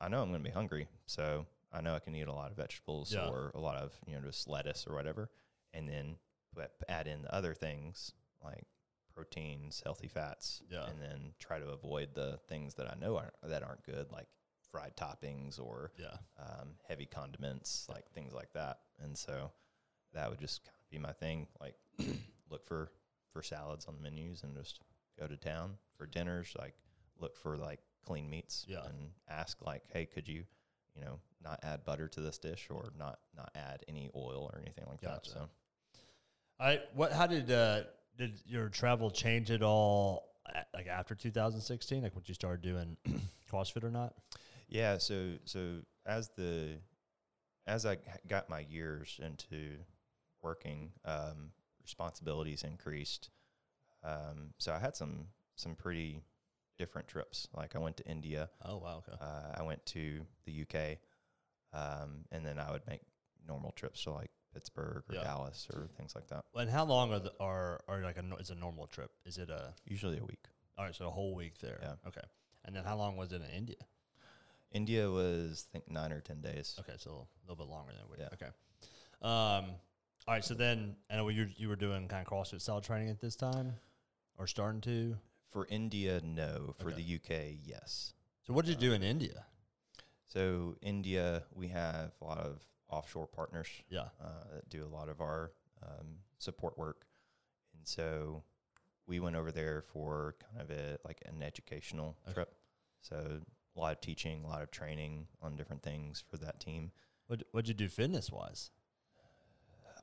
[0.00, 2.50] I know I'm going to be hungry, so I know I can eat a lot
[2.50, 3.28] of vegetables Yeah.
[3.28, 5.28] or a lot of you know just lettuce or whatever,
[5.74, 6.16] and then
[6.54, 8.12] put, add in the other things
[8.44, 8.64] like
[9.14, 10.86] proteins, healthy fats, Yeah.
[10.86, 14.28] and then try to avoid the things that I know aren't, that aren't good, like
[14.70, 16.16] fried toppings or yeah.
[16.38, 18.80] um, heavy condiments, like things like that.
[19.02, 19.50] And so
[20.14, 21.46] that would just kind of be my thing.
[21.60, 21.74] Like
[22.50, 22.90] look for
[23.32, 24.80] for salads on the menus and just
[25.18, 26.54] go to town for dinners.
[26.58, 26.74] Like
[27.20, 28.84] look for like clean meats Yeah.
[28.86, 30.44] and ask like, hey, could you,
[30.94, 34.58] you know, not add butter to this dish or not not add any oil or
[34.60, 35.14] anything like Gotcha.
[35.14, 35.26] that.
[35.26, 35.48] So
[36.60, 37.12] I what?
[37.12, 37.82] How did uh,
[38.16, 40.24] did your travel change at all?
[40.74, 42.96] Like after 2016, like when you started doing
[43.52, 44.14] CrossFit or not?
[44.68, 46.78] Yeah, so so as the
[47.66, 49.76] as I got my years into
[50.42, 51.50] working, um,
[51.82, 53.30] responsibilities increased.
[54.04, 55.26] Um, so I had some
[55.56, 56.22] some pretty
[56.78, 57.48] different trips.
[57.56, 59.18] Like I went to India, Oh wow, okay.
[59.20, 60.98] uh, I went to the UK,
[61.72, 63.00] um, and then I would make
[63.46, 65.22] normal trips to like Pittsburgh or.
[65.24, 66.44] Dallas or things like that.
[66.54, 69.10] and how long are the, are are like a is a normal trip?
[69.26, 70.44] Is it a Usually a week.
[70.76, 70.94] all right?
[70.94, 71.78] So a whole week there.
[71.82, 71.94] Yeah.
[72.06, 72.26] Okay.
[72.64, 73.76] And then how long was it in India?
[74.72, 76.76] India was I think nine or ten days.
[76.80, 78.20] Okay, so a little bit longer than week.
[78.20, 78.28] Yeah.
[78.34, 78.52] Okay.
[79.22, 79.70] Um.
[80.26, 80.44] All right.
[80.44, 83.34] So then, I know you you were doing kind of CrossFit style training at this
[83.36, 83.74] time,
[84.36, 85.16] or starting to.
[85.50, 86.74] For India, no.
[86.78, 87.02] For Okay.
[87.02, 88.12] the UK, yes.
[88.46, 89.46] So what did you do in India?
[90.26, 94.08] So India, we have a lot of offshore partners Yeah.
[94.22, 95.52] uh, that do a lot of our
[95.82, 97.06] um, support work,
[97.74, 98.42] and so
[99.06, 102.34] we went over there for kind of a like an educational Okay.
[102.34, 102.54] trip.
[103.00, 103.40] So
[103.78, 106.90] a lot of teaching, a lot of training on different things for that team.
[107.28, 108.70] What what'd you do fitness wise?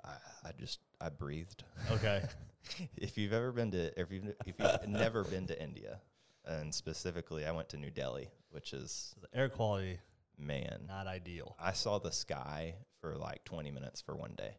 [0.04, 1.64] I, I just I breathed.
[1.92, 2.24] Okay.
[2.98, 6.00] if you've ever been to if you've if you've never been to India,
[6.46, 10.00] and specifically I went to New Delhi, which is So the air quality
[10.38, 11.56] man, not ideal.
[11.60, 14.58] I saw the sky for like 20 minutes for one day.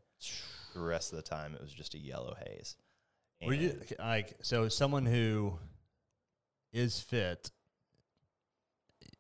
[0.75, 2.77] The rest of the time it was just a yellow haze.
[3.45, 5.59] Were you like so someone who
[6.73, 7.51] is fit?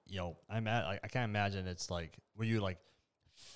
[0.07, 0.85] You know, I'm at.
[0.85, 2.17] I, I can't imagine it's like.
[2.37, 2.79] Were you like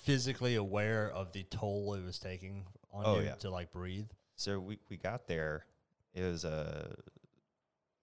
[0.03, 3.35] physically aware of the toll it was taking on Oh, you yeah.
[3.35, 4.07] to like breathe?
[4.35, 5.65] So we, we got there.
[6.13, 6.95] It was a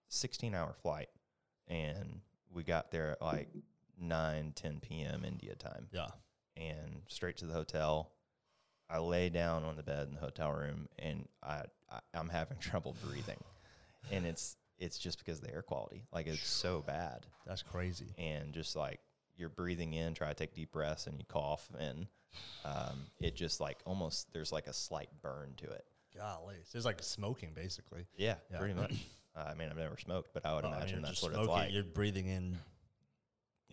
[0.08, 1.08] 16 hour flight,
[1.66, 2.20] and
[2.52, 3.48] we got there at like
[4.00, 5.24] 9, 10 p.m.
[5.24, 6.06] India time, Yeah.
[6.56, 8.12] and straight to the hotel.
[8.90, 12.56] I lay down on the bed in the hotel room, and I, I I'm having
[12.60, 13.42] trouble breathing,
[14.10, 16.04] and it's it's just because of the air quality.
[16.12, 18.06] Like it's so bad, That's crazy.
[18.18, 19.00] and just like
[19.36, 22.06] you're breathing in, try to take deep breaths, and you cough, and
[22.64, 25.84] um, it just like almost there's like a slight burn to it.
[26.16, 28.06] Golly, so it's like smoking basically.
[28.16, 28.58] Yeah, Yeah.
[28.58, 28.94] pretty much.
[29.36, 31.28] Uh, I mean, I've never smoked, but I would Well, I mean, imagine that's what
[31.28, 31.70] it's smoking, like.
[31.72, 32.58] You're breathing in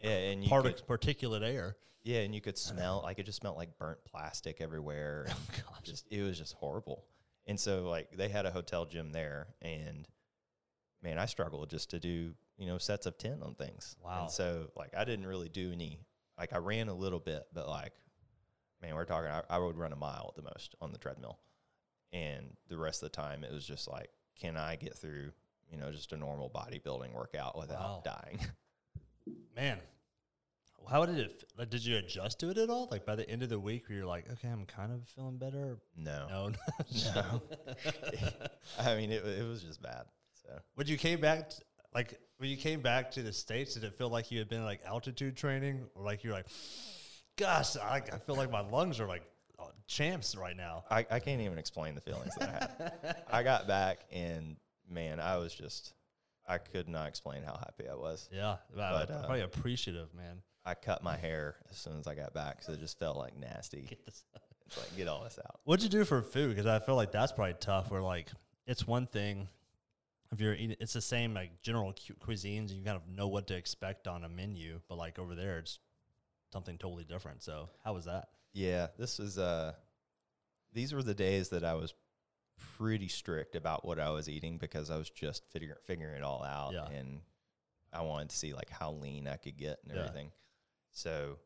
[0.03, 1.75] Yeah, and you partic- could, particulate air.
[2.03, 5.25] yeah, and you could smell like it just smelled like burnt plastic everywhere.
[5.31, 5.81] Oh gosh.
[5.83, 7.05] just it was just horrible.
[7.47, 10.07] And so like they had a hotel gym there, and
[11.05, 13.95] man, I struggled just to do you know sets of ten on things.
[14.03, 14.23] Wow.
[14.23, 16.01] And so like I didn't really do any.
[16.37, 17.93] Like I ran a little bit, but like
[18.81, 19.29] man, we're talking.
[19.31, 21.39] I, I would run a mile at the most on the treadmill,
[22.11, 25.31] and the rest of the time it was just like, can I get through
[25.71, 28.03] you know just a normal bodybuilding workout without Wow.
[28.03, 28.39] dying?
[29.55, 29.79] Man,
[30.91, 31.43] how did it?
[31.57, 32.87] Like, did you adjust to it at all?
[32.91, 35.37] Like by the end of the week, where you're like, okay, I'm kind of feeling
[35.37, 35.77] better.
[35.97, 36.51] no, No,
[37.15, 37.41] no.
[38.79, 40.03] I mean it, it was just bad.
[40.45, 41.57] So when you came back, t-
[41.93, 44.63] like when you came back to the states, did it feel like you had been
[44.63, 46.47] like altitude training, or like you're like,
[47.37, 49.23] gosh, I, I feel like my lungs are like
[49.59, 50.83] uh, champs right now.
[50.89, 53.15] I, I can't even explain the feelings that I had.
[53.31, 54.57] I got back and
[54.89, 55.93] man, I was just
[56.47, 58.29] I could not explain how happy I was.
[58.31, 60.41] Yeah, But, I'm uh, probably appreciative, man.
[60.63, 63.37] I cut my hair as soon as I got back because it just felt like
[63.37, 63.85] nasty.
[63.89, 64.23] Get this.
[64.67, 65.59] It's like get all this out.
[65.63, 66.49] What'd you do for food?
[66.49, 67.91] Because I feel like that's probably tough.
[67.91, 68.29] Where like
[68.65, 69.47] it's one thing
[70.35, 72.75] if you're eating, it's the same like general cu- cuisines.
[72.75, 75.79] You kind of know what to expect on a menu, but like over there, it's
[76.51, 77.41] something totally different.
[77.41, 78.27] So how was that?
[78.53, 79.73] Yeah, this was uh
[80.73, 81.93] these were the days that I was
[82.77, 86.43] pretty strict about what I was eating because I was just figuring figuring it all
[86.43, 86.87] out Yeah.
[86.97, 87.21] and
[87.93, 90.01] I wanted to see like how lean I could get and Yeah.
[90.03, 90.31] everything.
[90.91, 91.37] So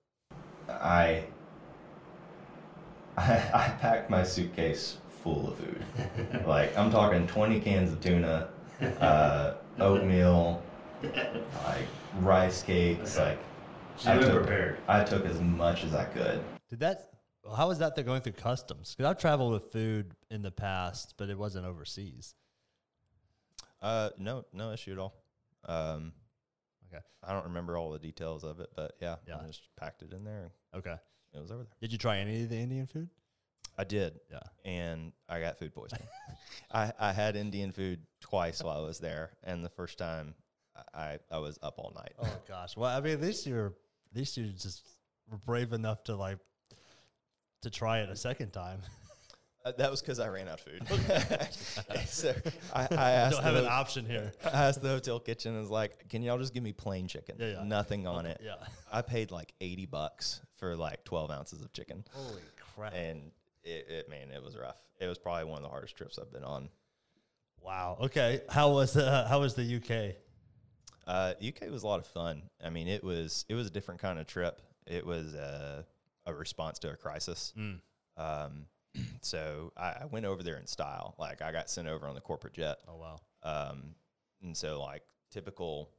[0.68, 1.26] I
[3.18, 5.84] I, I packed my suitcase full of food.
[6.48, 8.50] like I'm talking 20 cans of tuna,
[9.02, 10.62] uh, oatmeal,
[11.04, 11.88] like
[12.22, 13.40] rice cakes, like
[13.98, 14.78] So I took- prepared.
[14.88, 16.42] I took as much as I could.
[16.70, 17.10] Did that?
[17.44, 17.96] well, How was that?
[17.96, 21.66] They're going through customs because I've traveled with food in the past, but it wasn't
[21.66, 22.36] overseas.
[23.82, 25.16] Uh, no, no issue at all.
[25.66, 26.14] Um,
[26.92, 27.04] Okay.
[27.24, 29.38] I don't remember all the details of it, but yeah, Yeah.
[29.44, 30.96] I just packed it in there Okay.
[31.36, 31.74] it was over there.
[31.82, 33.10] Did you try any of the Indian food?
[33.80, 34.40] I did, Yeah.
[34.66, 36.06] and I got food poisoning.
[36.72, 40.36] I, I had Indian food twice while I was there, and the first time
[40.94, 42.12] I, I, was up all night.
[42.22, 42.76] Oh gosh.
[42.76, 43.68] Well, I mean, at least you're,
[44.12, 44.86] at least you just
[45.32, 46.40] were brave enough to like
[47.62, 48.82] to try it a second time.
[49.66, 52.08] Uh, that was because I ran out of food.
[52.08, 52.34] so
[52.74, 54.32] I, I asked don't have the, an option here.
[54.46, 57.36] I asked the hotel kitchen, and was like, "Can y'all just give me plain chicken?
[57.38, 57.64] Yeah, yeah.
[57.66, 58.54] Nothing on it." Yeah.
[58.90, 62.06] I paid like eighty bucks for like twelve ounces of chicken.
[62.14, 62.42] Holy
[62.74, 62.94] crap!
[62.96, 63.32] and
[63.70, 64.82] it, it man, it was rough.
[65.00, 66.70] It was probably one of the hardest trips I've been on.
[67.62, 67.98] Wow.
[68.02, 68.42] Okay.
[68.50, 70.16] How was uh, how was the UK?
[71.08, 72.44] Uh, UK was a lot of fun.
[72.64, 74.62] I mean, it was it was a different kind of trip.
[74.86, 75.86] It was a,
[76.26, 77.54] a response to a crisis.
[77.58, 77.80] Mm.
[78.18, 78.66] Um,
[79.22, 81.16] so I, I went over there in style.
[81.18, 82.80] Like I got sent over on the corporate jet.
[82.88, 83.20] Oh wow.
[83.44, 83.96] Um,
[84.42, 85.90] and so like typical,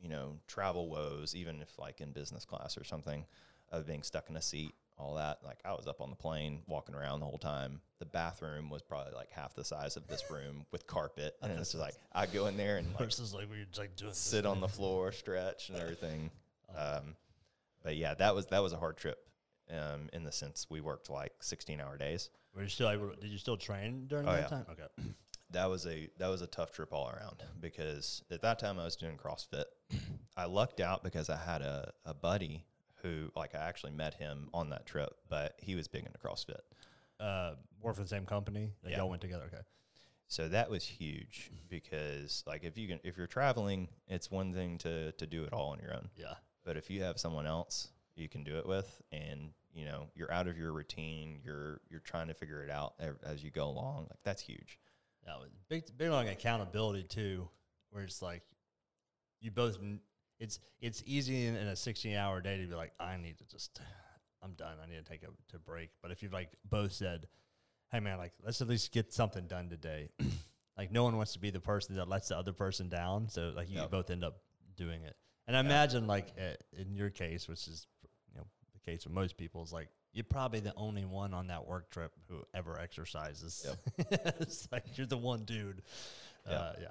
[0.00, 3.24] you know, travel woes, even if like in business class or something,
[3.70, 5.38] of being stuck in a seat, all that.
[5.44, 7.80] Like I was up on the plane walking around the whole time.
[7.98, 11.72] The bathroom was probably like half the size of this room with carpet, and it's
[11.72, 14.60] just like I go in there and like Versus like we like doing sit on
[14.60, 16.30] the floor, stretch, and everything.
[16.76, 17.16] Um,
[17.82, 19.18] but yeah, that was that was a hard trip.
[19.70, 22.28] Um, in the sense we worked like sixteen hour days.
[22.54, 23.08] Were you still able?
[23.18, 24.46] Did you still train during Oh, that yeah.
[24.48, 24.66] time?
[24.70, 24.86] Okay.
[25.50, 28.84] that was a that was a tough trip all around because at that time I
[28.84, 29.64] was doing CrossFit.
[30.36, 32.64] I lucked out because I had a, a buddy
[33.02, 36.60] who like I actually met him on that trip, but he was big into CrossFit.
[37.20, 38.72] Uh, work for the same company.
[38.82, 38.98] That Yeah.
[38.98, 39.44] y'all went together.
[39.52, 39.62] Okay.
[40.28, 44.78] So that was huge because like if you can if you're traveling, it's one thing
[44.78, 46.10] to to do it all on your own.
[46.16, 46.34] Yeah.
[46.64, 50.32] But if you have someone else you can do it with and you know, you're
[50.32, 54.06] out of your routine, you're you're trying to figure it out as you go along,
[54.10, 54.78] like that's huge.
[55.24, 57.48] That was big, big on accountability too,
[57.90, 58.42] where it's like
[59.40, 59.78] you both.
[60.40, 63.44] It's it's easy in, in a sixteen hour day to be like, I need to
[63.46, 63.80] just,
[64.42, 64.76] I'm done.
[64.82, 65.90] I need to take a to break.
[66.02, 67.26] But if you've like both said,
[67.90, 70.10] hey man, like let's at least get something done today.
[70.78, 73.28] like no one wants to be the person that lets the other person down.
[73.28, 73.90] So like you Yep.
[73.90, 74.38] both end up
[74.76, 75.16] doing it.
[75.48, 77.86] And I imagine like uh, in your case, which is
[78.32, 81.48] you know the case with most people, is like you're probably the only one on
[81.48, 83.66] that work trip who ever exercises.
[83.98, 85.82] it's like you're the one dude.
[86.46, 86.88] Uh, yeah.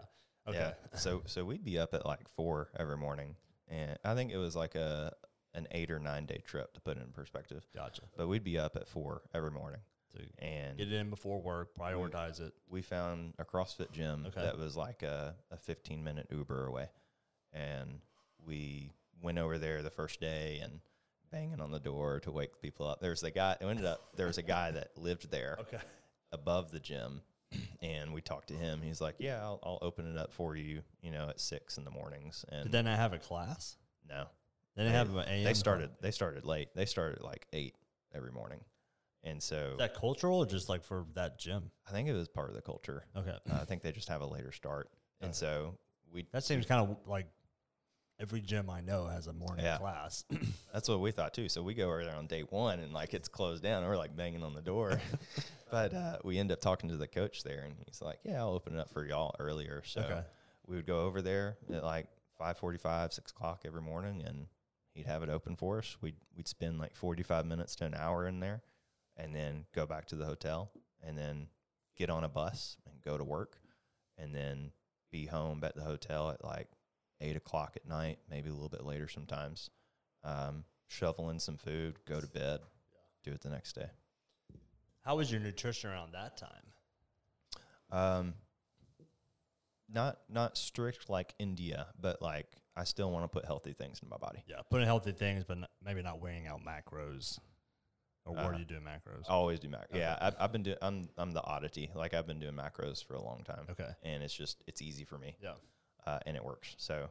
[0.47, 0.57] Okay.
[0.59, 0.97] Yeah.
[0.99, 3.35] So so we'd be up at like four every morning,
[3.67, 5.13] and I think it was like a
[5.53, 7.65] an eight or nine day trip to put it in perspective.
[7.75, 8.03] Gotcha.
[8.15, 9.79] But we'd be up at four every morning,
[10.13, 11.69] So and get it in before work.
[11.77, 12.53] Prioritize it.
[12.69, 14.41] we found a CrossFit gym Okay.
[14.41, 16.89] that was like a, a 15 minute Uber away.
[17.53, 18.01] And
[18.45, 18.91] we
[19.23, 20.79] went over there the first day and
[21.31, 23.01] banging on the door to wake people up.
[23.01, 25.79] There's a guy, it ended up, there was a guy that lived there Okay.
[26.31, 27.21] above the gym.
[27.81, 28.81] And we talked to him.
[28.81, 31.83] He's like, Yeah, I'll, I'll open it up for you, you know, at six in
[31.85, 32.43] the mornings.
[32.49, 33.77] And Did they not have a class?
[34.09, 34.25] no,
[34.75, 35.43] They didn't have an AM.
[35.45, 36.69] they started, they started late.
[36.75, 37.75] They started like eight
[38.15, 38.59] every morning.
[39.23, 41.71] And so Is that cultural or just like for that gym?
[41.87, 43.03] I think it was part of the culture.
[43.15, 43.37] Okay.
[43.49, 44.89] Uh, I think they just have a later start.
[45.21, 45.37] And Okay.
[45.37, 45.77] so
[46.11, 47.27] we That seems kind of like
[48.19, 49.77] every gym I know has a morning Yeah.
[49.77, 50.25] class.
[50.73, 51.49] That's what we thought too.
[51.49, 53.83] So we go over there on day one and like it's closed down.
[53.83, 54.99] And we're like banging on the door.
[55.71, 58.49] but uh, we end up talking to the coach there and he's like, Yeah, I'll
[58.53, 59.81] open it up for y'all earlier.
[59.85, 60.21] So Okay.
[60.65, 64.47] we would go over there at like five forty five, six o'clock every morning and
[64.93, 65.95] he'd have it open for us.
[66.01, 68.61] We'd we'd spend like forty five minutes to an hour in there
[69.15, 70.71] and then go back to the hotel
[71.03, 71.47] and then
[71.95, 73.57] get on a bus and go to work
[74.17, 74.71] and then
[75.11, 76.67] be home at the hotel at like
[77.21, 79.69] eight o'clock at night, maybe a little bit later sometimes.
[80.23, 82.59] Um, shovel in some food, go to bed,
[83.23, 83.87] do it the next day.
[85.01, 86.49] How was your nutrition around that time?
[87.91, 88.33] Um,
[89.89, 94.09] not not strict like India, but like I still want to put healthy things in
[94.09, 94.43] my body.
[94.47, 97.39] Yeah, putting healthy things, but n- maybe not weighing out macros.
[98.25, 99.23] Or were Uh, you doing macros?
[99.29, 99.91] I always do macros.
[99.91, 99.99] Okay.
[99.99, 100.77] Yeah, I've, I've been doing.
[100.81, 101.89] I'm I'm the oddity.
[101.95, 103.87] Like I've been doing macros for a long time, Okay.
[104.03, 105.37] and it's just it's easy for me.
[105.41, 105.53] Yeah.
[106.07, 106.73] Uh, and it works.
[106.77, 107.09] So,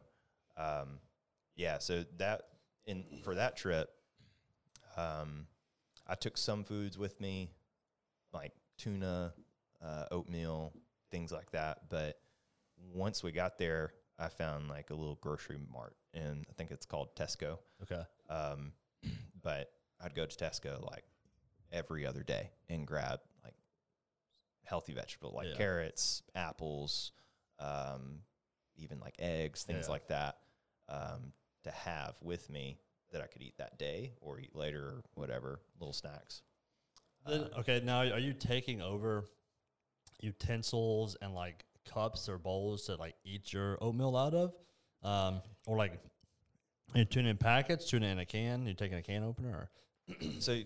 [0.57, 0.99] um,
[1.55, 2.41] yeah, so that
[2.85, 3.89] in for that trip,
[4.95, 5.45] um,
[6.07, 7.51] I took some foods with me,
[8.33, 9.33] like tuna,
[9.83, 10.73] uh, oatmeal,
[11.11, 11.89] things like that.
[11.89, 12.19] But
[12.93, 16.85] once we got there, I found like a little grocery mart, and I think it's
[16.85, 17.59] called Tesco.
[17.83, 18.01] Okay.
[18.29, 18.71] Um,
[19.43, 21.03] but I'd go to Tesco like
[21.71, 23.53] every other day and grab like
[24.63, 25.55] healthy vegetable, like Yeah.
[25.57, 27.11] carrots, apples,
[27.59, 28.21] um,
[28.77, 29.91] even like eggs, things Yeah.
[29.91, 30.37] like that,
[30.89, 32.77] um, to have with me
[33.11, 36.41] that I could eat that day or eat later or whatever, little snacks.
[37.25, 39.25] Then, okay, now are you taking over
[40.21, 44.53] utensils and like cups or bowls to like eat your oatmeal out of?
[45.03, 45.99] Um, or like
[46.93, 49.49] you're tuning in packets, tuning in a can, you're taking a can opener
[50.09, 50.61] or so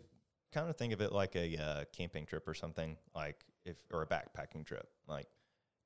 [0.53, 4.01] kind of think of it like a uh, camping trip or something like if or
[4.03, 5.25] a backpacking trip like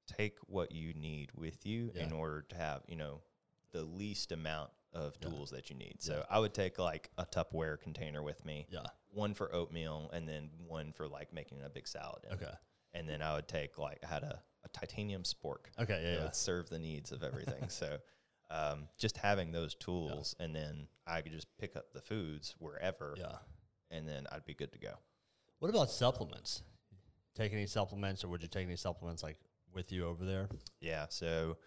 [0.07, 3.21] take what you need with you in order to have you know
[3.71, 5.29] the least amount of Yeah.
[5.29, 6.25] tools that you need so Yeah.
[6.29, 8.83] i would take like a tupperware container with me yeah.
[9.11, 12.33] one for oatmeal and then one for like making a big salad in.
[12.35, 12.53] Okay.
[12.93, 16.13] and then i would take like i had a, a titanium spork Okay, that yeah,
[16.17, 16.23] yeah.
[16.23, 17.97] would serve the needs of everything so
[18.51, 23.15] um, just having those tools and then i could just pick up the foods wherever
[23.17, 23.37] Yeah.
[23.91, 24.93] and then I'd be good to go.
[25.59, 26.61] What about supplements?
[27.33, 29.37] Take any supplements or would you take any supplements like
[29.75, 30.49] with you over there?
[30.79, 31.57] Yeah, so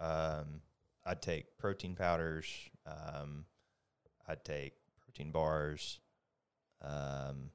[0.00, 0.60] um,
[1.04, 2.46] I'd take protein powders.
[2.86, 3.44] Um,
[4.26, 4.72] I'd take
[5.04, 6.00] protein bars.
[6.80, 7.50] Um,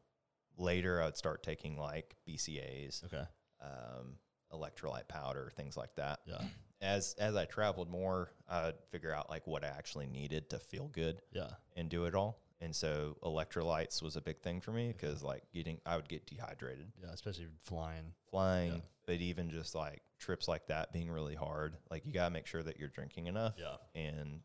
[0.57, 3.23] later, I'd start taking like BCAAs, Okay.
[3.62, 4.15] um,
[4.53, 6.19] electrolyte powder, things like that.
[6.25, 6.41] Yeah.
[6.79, 10.88] As as I traveled more, I'd figure out like what I actually needed to feel
[10.88, 11.49] good Yeah.
[11.75, 12.39] and do it all.
[12.60, 16.26] And so electrolytes was a big thing for me because like getting, I would get
[16.26, 16.88] dehydrated.
[17.02, 17.12] Yeah.
[17.13, 18.13] Especially flying.
[18.32, 18.80] flying, Yeah.
[19.06, 22.63] but even just like trips like that being really hard, like you gotta make sure
[22.63, 23.54] that you're drinking enough.
[23.60, 23.76] Yeah.
[23.93, 24.39] And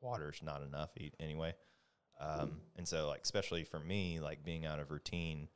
[0.00, 1.54] water's not enough anyway.
[2.20, 5.48] Um, and so like especially for me, like being out of routine,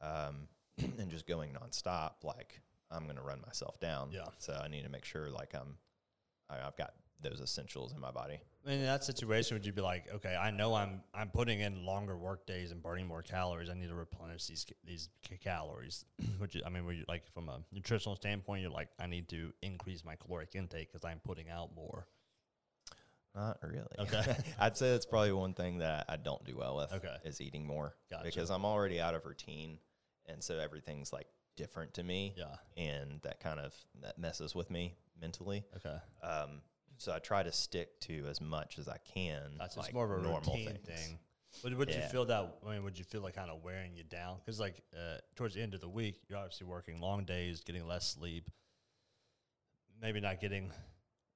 [0.00, 0.48] um,
[0.98, 4.10] and just going nonstop, like I'm going to run myself down.
[4.12, 4.26] Yeah.
[4.38, 5.76] So I need to make sure like I'm,
[6.50, 8.38] I, I've got those essentials in my body.
[8.66, 12.16] In that situation, would you be like, okay, I know I'm I'm putting in longer
[12.16, 13.68] work days and burning more calories.
[13.68, 15.08] I need to replenish these these
[15.42, 16.04] calories.
[16.38, 19.52] Which I mean, were you like from a nutritional standpoint, you're like, I need to
[19.62, 22.06] increase my caloric intake because I'm putting out more.
[23.34, 23.82] Not really.
[23.98, 24.36] Okay.
[24.58, 26.92] I'd say that's probably one thing that I don't do well with.
[26.92, 27.16] Okay.
[27.24, 27.94] Is eating more.
[28.10, 28.24] Gotcha.
[28.24, 29.78] Because I'm already out of routine,
[30.26, 32.34] and so everything's like different to me.
[32.36, 32.54] Yeah.
[32.76, 35.64] And that kind of that messes with me mentally.
[35.76, 35.96] Okay.
[36.22, 36.60] Um,
[37.04, 39.42] so I try to stick to as much as I can.
[39.58, 41.00] That's like more of a normal routine things.
[41.00, 41.18] thing.
[41.62, 42.58] Would, would you feel that?
[42.66, 44.38] I mean, would you feel like kind of wearing you down?
[44.44, 47.86] Because like uh, towards the end of the week, you're obviously working long days, getting
[47.86, 48.50] less sleep,
[50.00, 50.72] maybe not getting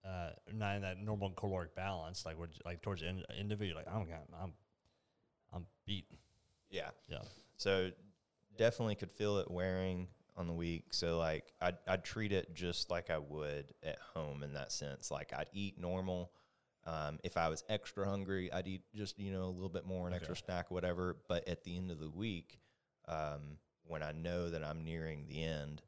[0.04, 2.24] uh, not in that normal caloric balance.
[2.26, 4.06] Like you- like towards the end, end of it, you're like, I'm
[4.42, 4.52] I'm
[5.52, 6.06] I'm beat.
[6.70, 6.90] Yeah.
[7.08, 7.18] Yeah.
[7.56, 7.90] So
[8.56, 10.86] definitely could feel it wearing on the week.
[10.92, 15.10] So like I'd, I'd treat it just like I would at home in that sense.
[15.10, 16.30] Like I'd eat normal.
[16.86, 20.06] Um, if I was extra hungry, I'd eat just, you know, a little bit more,
[20.06, 21.16] an extra snack, whatever.
[21.28, 22.60] But at the end of the week,
[23.06, 25.82] um, when I know that I'm nearing the end,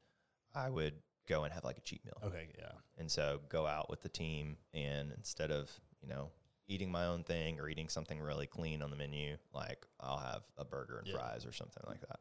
[0.54, 0.94] I would
[1.26, 2.20] go and have like a cheat meal.
[2.24, 2.48] Okay.
[2.58, 2.72] Yeah.
[2.98, 5.70] And so go out with the team and instead of,
[6.02, 6.30] you know,
[6.66, 10.42] eating my own thing or eating something really clean on the menu, like I'll have
[10.58, 11.14] a burger and Yeah.
[11.14, 12.20] fries or something like that.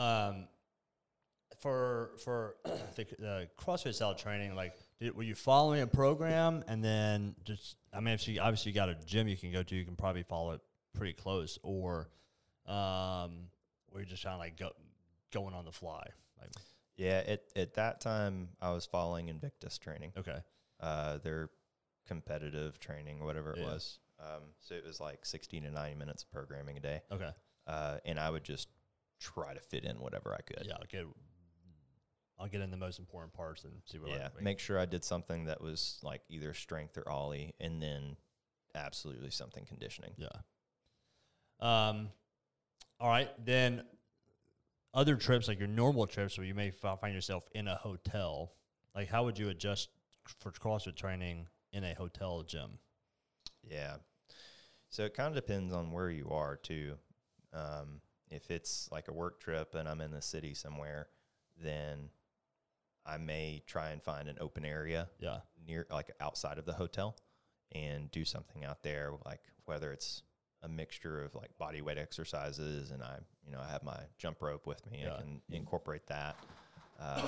[0.00, 0.48] Um,
[1.64, 2.56] for for
[2.94, 7.76] the, the CrossFit style training, like, did, were you following a program and then just?
[7.92, 9.96] I mean, if you obviously you got a gym you can go to, you can
[9.96, 10.60] probably follow it
[10.94, 12.10] pretty close, or
[12.66, 13.48] um,
[13.90, 14.70] were you just kind of like go,
[15.32, 16.06] going on the fly?
[16.38, 16.50] Like,
[16.96, 20.12] Yeah, at, at that time I was following Invictus training.
[20.18, 20.38] okay,
[20.80, 21.48] Uh, their
[22.06, 23.64] competitive training or whatever it Yeah.
[23.72, 23.98] was.
[24.20, 27.00] Um, so it was like 60 to 90 minutes of programming a day.
[27.10, 27.30] okay,
[27.66, 28.68] Uh, and I would just
[29.18, 30.66] try to fit in whatever I could.
[30.66, 31.06] yeah, get.
[32.38, 34.10] I'll get in the most important parts and see what.
[34.10, 37.80] Yeah, I, make sure I did something that was like either strength or oly, and
[37.80, 38.16] then
[38.74, 40.12] absolutely something conditioning.
[40.16, 40.28] Yeah.
[41.60, 42.08] Um.
[43.00, 43.82] All right, then.
[44.96, 48.52] Other trips, like your normal trips, where you may find yourself in a hotel,
[48.94, 49.88] like how would you adjust
[50.38, 52.78] for CrossFit training in a hotel gym?
[53.68, 53.96] Yeah.
[54.90, 56.94] So it kind of depends on where you are too.
[57.52, 61.08] Um, if it's like a work trip and I'm in the city somewhere,
[61.60, 62.10] then
[63.06, 65.40] I may try and find an open area Yeah.
[65.66, 67.16] near, like outside of the hotel,
[67.72, 70.22] and do something out there, like whether it's
[70.62, 74.40] a mixture of like body weight exercises, and I, you know, I have my jump
[74.42, 75.00] rope with me.
[75.02, 75.14] Yeah.
[75.14, 76.36] I can incorporate that,
[76.98, 77.22] um,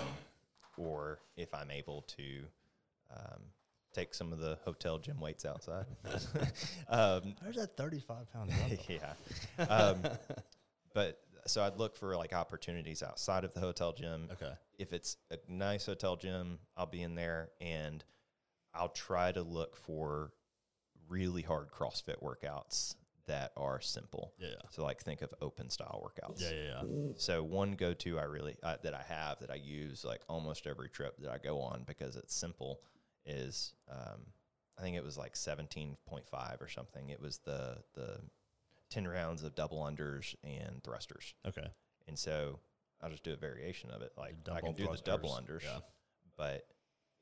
[0.79, 2.45] or if I'm able to.
[3.15, 3.43] Um,
[3.95, 5.87] Take some of the hotel gym weights outside.
[6.91, 8.53] um, There's that 35 pound
[8.89, 9.15] yeah.
[9.65, 10.03] Um,
[10.93, 14.28] but so I'd look for like opportunities outside of the hotel gym.
[14.32, 14.52] Okay.
[14.78, 18.04] If it's a nice hotel gym, I'll be in there and
[18.74, 20.32] I'll try to look for
[21.09, 22.94] really hard CrossFit workouts
[23.26, 24.32] that are simple.
[24.38, 24.54] Yeah.
[24.70, 26.42] So like think of open style workouts.
[26.42, 26.50] Yeah.
[26.50, 26.82] Yeah.
[26.88, 27.12] Yeah.
[27.16, 30.66] So one go to I really uh, that I have that I use like almost
[30.66, 32.80] every trip that I go on because it's simple
[33.24, 34.20] is um,
[34.78, 37.09] I think it was like seventeen point five or something.
[37.09, 38.20] It was the the
[38.90, 41.66] ten rounds of double unders and thrusters, Okay.
[42.07, 42.61] and so
[43.03, 44.12] I'll just do a variation of it.
[44.16, 45.81] Like I can do the double unders, yeah.
[46.37, 46.66] but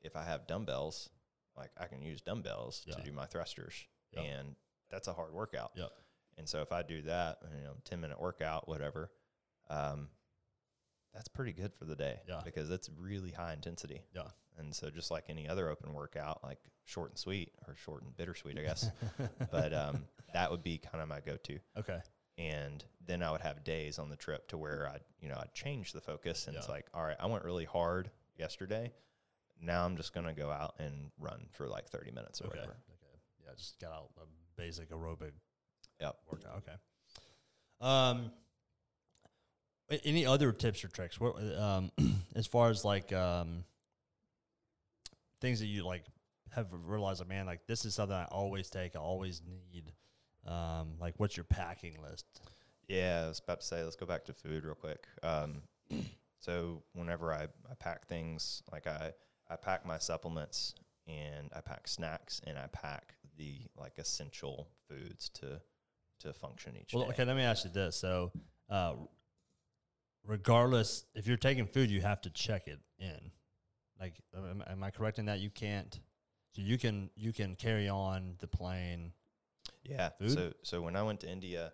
[0.01, 1.09] if I have dumbbells,
[1.57, 2.95] like I can use dumbbells Yeah.
[2.95, 4.23] to do my thrusters, Yep.
[4.23, 4.55] and
[4.89, 5.71] that's a hard workout.
[5.75, 5.91] Yep.
[6.37, 9.11] And so if I do that, you know, ten minute workout, whatever,
[9.69, 10.09] um,
[11.15, 12.19] that's pretty good for the day.
[12.27, 12.41] Yeah.
[12.45, 14.01] Because it's really high intensity.
[14.13, 14.27] Yeah.
[14.57, 18.15] And so just like any other open workout, like short and sweet or short and
[18.15, 18.89] bittersweet, I guess.
[19.51, 21.59] but um, that would be kind of my go to.
[21.79, 21.99] Okay.
[22.37, 25.53] And then I would have days on the trip to where I'd, you know, I'd
[25.53, 28.91] change the focus and it's like, all right, I went really hard yesterday.
[29.61, 32.55] Now I'm just going to go out and run for like 30 minutes or Okay.
[32.57, 32.71] whatever.
[32.89, 33.17] Okay.
[33.43, 33.51] Yeah.
[33.57, 34.25] Just got out a
[34.61, 35.31] basic aerobic
[36.01, 36.17] Yep.
[36.29, 36.57] workout.
[36.57, 36.75] Okay.
[37.81, 38.31] Um,
[40.03, 41.19] any other tips or tricks?
[41.19, 41.91] What um,
[42.35, 43.63] as far as like um,
[45.41, 46.03] things that you like
[46.53, 49.91] have realized, like man, like this is something I always take, I always need.
[50.47, 52.25] Um, like what's your packing list?
[52.87, 55.07] Yeah, I was about to say, let's go back to food real quick.
[55.23, 55.63] Um,
[56.39, 59.11] so whenever I, I pack things, like I,
[59.49, 60.75] I pack my supplements
[61.07, 65.59] and I pack snacks and I pack the like essential foods to
[66.21, 67.09] to function each Well, day.
[67.09, 67.97] okay, let me ask you this.
[67.97, 68.31] So,
[68.69, 68.93] uh,
[70.25, 73.31] regardless, if you're taking food, you have to check it in.
[73.99, 75.99] Like, am, am I correct in that you can't?
[76.55, 79.11] So you can you can carry on the plane.
[79.83, 80.09] Yeah.
[80.19, 80.31] Food?
[80.31, 81.73] So so when I went to India,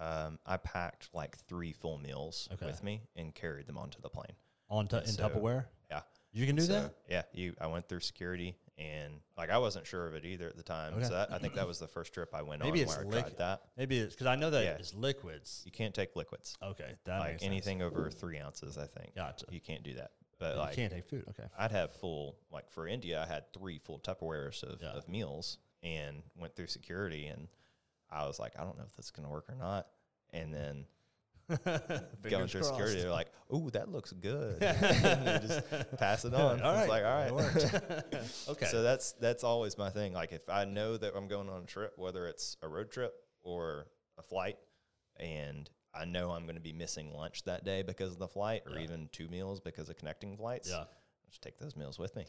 [0.00, 2.66] um, I packed like three full meals Okay.
[2.66, 4.34] with me and carried them onto the plane.
[4.70, 5.66] On tu- in so- Tupperware.
[5.90, 6.02] Yeah.
[6.32, 6.94] You can do So, that.
[7.08, 7.54] Yeah, you.
[7.60, 10.94] I went through security, and like I wasn't sure of it either at the time.
[10.94, 11.04] Okay.
[11.04, 13.18] So that, I think that was the first trip I went Maybe on it's where
[13.18, 13.62] I tried that.
[13.76, 14.70] Maybe it's because I know that Yeah.
[14.72, 15.62] it's liquids.
[15.66, 17.50] You can't take liquids, Okay, that like makes sense.
[17.50, 18.78] anything over three ounces.
[18.78, 19.46] I think Gotcha.
[19.50, 20.12] you can't do that.
[20.38, 21.24] But You like can't take food.
[21.28, 21.48] Okay.
[21.58, 24.88] I'd have full like for India, I had three full Tupperwares of, Yeah.
[24.90, 27.48] of meals and went through security, and
[28.10, 29.88] I was like, I don't know if this is gonna work or not.
[30.30, 30.86] And then
[32.22, 35.62] going through security, they're like, "Ooh, that looks good." just
[35.98, 36.60] pass it on.
[36.62, 38.04] All It's like, all right.
[38.48, 38.66] okay.
[38.66, 40.12] So that's that's always my thing.
[40.12, 43.12] Like if I know that I'm going on a trip, whether it's a road trip
[43.42, 43.86] or
[44.18, 44.56] a flight,
[45.18, 48.62] and I know I'm going to be missing lunch that day because of the flight,
[48.66, 48.84] or Yeah.
[48.84, 50.76] even two meals because of connecting flights, yeah.
[50.78, 50.88] I'll
[51.28, 52.24] just take those meals with me.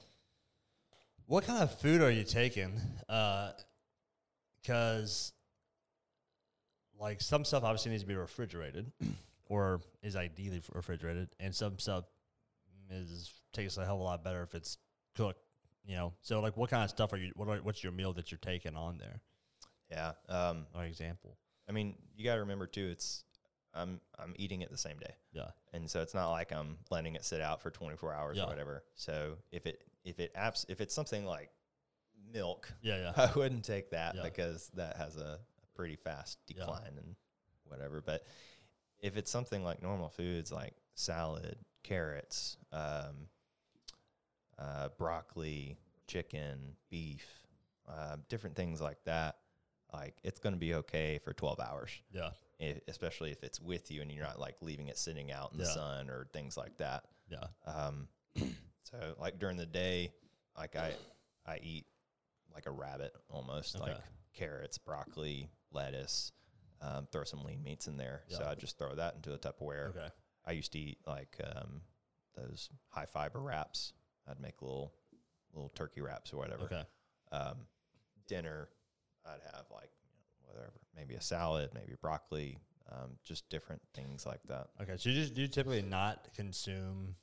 [1.27, 2.79] What kind of food are you taking?
[3.07, 3.51] Uh,
[4.61, 5.31] because,
[6.99, 8.91] like, some stuff obviously needs to be refrigerated,
[9.47, 12.05] or is ideally refrigerated, and some stuff
[12.89, 14.77] is tastes a hell of a lot better if it's
[15.15, 15.39] cooked.
[15.85, 17.31] You know, so like, what kind of stuff are you?
[17.35, 19.19] What are, what's your meal that you're taking on there?
[19.91, 20.13] Yeah.
[20.29, 21.37] Um, For example.
[21.67, 22.87] I mean, you got to remember too.
[22.91, 23.25] It's
[23.73, 25.49] I'm I'm eating it the same day, Yeah.
[25.73, 28.43] and so it's not like I'm letting it sit out for 24 hours Yeah.
[28.43, 28.83] or whatever.
[28.95, 31.49] So if it if it abs- if it's something like
[32.31, 32.97] milk, Yeah.
[33.17, 33.27] Yeah.
[33.33, 34.23] I wouldn't take that Yeah.
[34.23, 35.39] because that has a
[35.75, 36.59] pretty fast Yeah.
[36.59, 37.15] decline and
[37.65, 38.01] whatever.
[38.01, 38.25] But
[38.99, 43.27] if it's something like normal foods like salad, carrots, um,
[44.57, 47.27] uh, broccoli, chicken, beef,
[47.87, 49.37] uh, different things like that,
[49.91, 52.29] like it's going to be okay for 12 hours, yeah.
[52.59, 55.57] if, especially if it's with you and you're not like leaving it sitting out in
[55.57, 57.03] the sun or things like that.
[57.29, 57.45] Yeah.
[57.65, 58.07] Um,
[58.83, 60.13] so like during the day,
[60.57, 60.93] like I,
[61.45, 61.85] I eat
[62.53, 63.85] like a rabbit almost, Okay.
[63.91, 63.97] like
[64.33, 66.31] carrots, broccoli, lettuce,
[66.81, 68.23] um, throw some lean meats in there.
[68.27, 68.51] So Yeah.
[68.51, 69.89] I just throw that into a Tupperware.
[69.89, 70.09] Okay.
[70.45, 71.81] I used to eat like um,
[72.35, 73.93] those high fiber wraps.
[74.27, 74.93] I'd make little
[75.53, 76.63] little turkey wraps or whatever.
[76.65, 76.83] Okay.
[77.31, 77.57] Um,
[78.27, 78.69] dinner,
[79.25, 79.91] I'd have like
[80.41, 82.57] you know, whatever, maybe a salad, maybe broccoli,
[82.91, 84.67] um, just different things like that.
[84.81, 84.95] Okay.
[84.97, 87.15] So you just do you typically not consume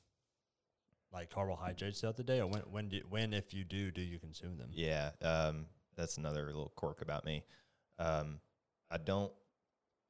[1.13, 4.17] like carbohydrates throughout the day, or when when do when if you do do you
[4.17, 4.69] consume them?
[4.71, 5.65] Yeah, um,
[6.01, 7.43] that's another little quirk about me.
[7.99, 8.39] Um,
[8.89, 9.31] I don't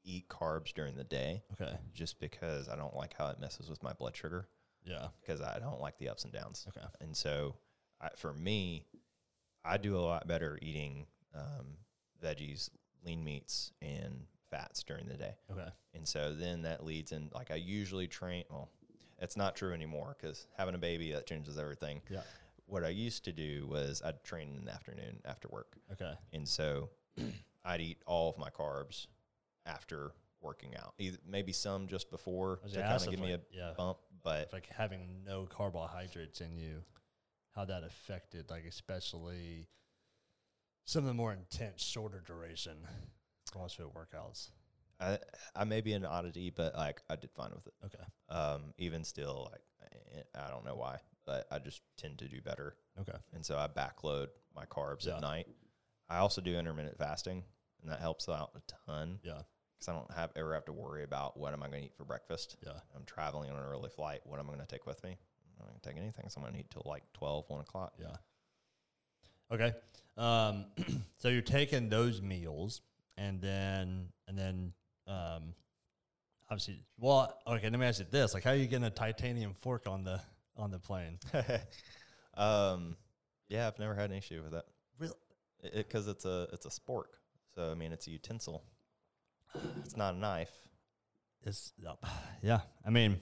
[0.04, 1.78] eat carbs during the day Okay.
[1.94, 4.48] just because I don't like how it messes with my blood sugar
[4.86, 5.10] Yeah.
[5.20, 6.66] because I don't like the ups and downs.
[6.70, 6.88] Okay.
[7.02, 7.56] And so,
[8.00, 8.86] I, for me,
[9.64, 11.78] I do a lot better eating um,
[12.24, 12.70] veggies,
[13.06, 15.36] lean meats, and fats during the day.
[15.52, 15.70] Okay.
[15.94, 18.46] And so then that leads in like I usually train.
[18.50, 18.70] Well,
[19.20, 22.02] it's not true anymore because having a baby that changes everything.
[22.10, 22.22] Yeah.
[22.72, 26.14] What I used to do was I'd train in the afternoon after work, Okay.
[26.32, 26.90] and so
[27.66, 29.08] I'd eat all of my carbs
[29.66, 30.94] after working out.
[30.98, 33.74] Either maybe some just before to kind of give me a yeah.
[33.76, 36.82] bump, but like having no carbohydrates in you,
[37.54, 39.68] how that affected, like especially
[40.86, 42.78] some of the more intense, shorter duration
[43.54, 44.52] CrossFit workouts.
[44.98, 45.18] I
[45.54, 47.74] I may be an oddity, but like I did fine with it.
[47.86, 48.04] Okay.
[48.30, 52.76] Um, even still, like I don't know why, but I just tend to do better,
[53.00, 53.18] Okay.
[53.34, 55.16] and so I backload my carbs Yeah.
[55.16, 55.48] at night.
[56.10, 57.44] I also do intermittent fasting,
[57.82, 59.44] and that helps out a ton Yeah.
[59.74, 61.96] because I don't have ever have to worry about what am I going to eat
[61.96, 62.58] for breakfast.
[62.66, 62.80] Yeah.
[62.96, 64.22] I'm traveling on an early flight.
[64.26, 65.12] What am I going to take with me?
[65.12, 66.28] I'm not going to take anything.
[66.30, 67.94] So I'm going to eat till like 12, 1 o'clock.
[68.00, 68.18] Yeah.
[69.52, 69.74] Okay.
[70.18, 70.66] Um,
[71.18, 72.82] so you're taking those meals
[73.18, 74.74] and then and then
[75.08, 75.54] um,
[76.50, 78.34] obviously well okay, let me ask you this.
[78.34, 80.22] Like how are you getting a titanium fork on the
[80.62, 81.20] on the plane?
[82.36, 82.96] um,
[83.50, 84.66] yeah, I've never had an issue with that.
[85.00, 85.14] Really?
[85.74, 87.18] Because it's a it's a spork.
[87.56, 88.64] So I mean, it's a utensil.
[89.84, 90.54] It's not a knife.
[91.44, 91.74] It's
[92.42, 92.62] yeah.
[92.86, 93.20] I mean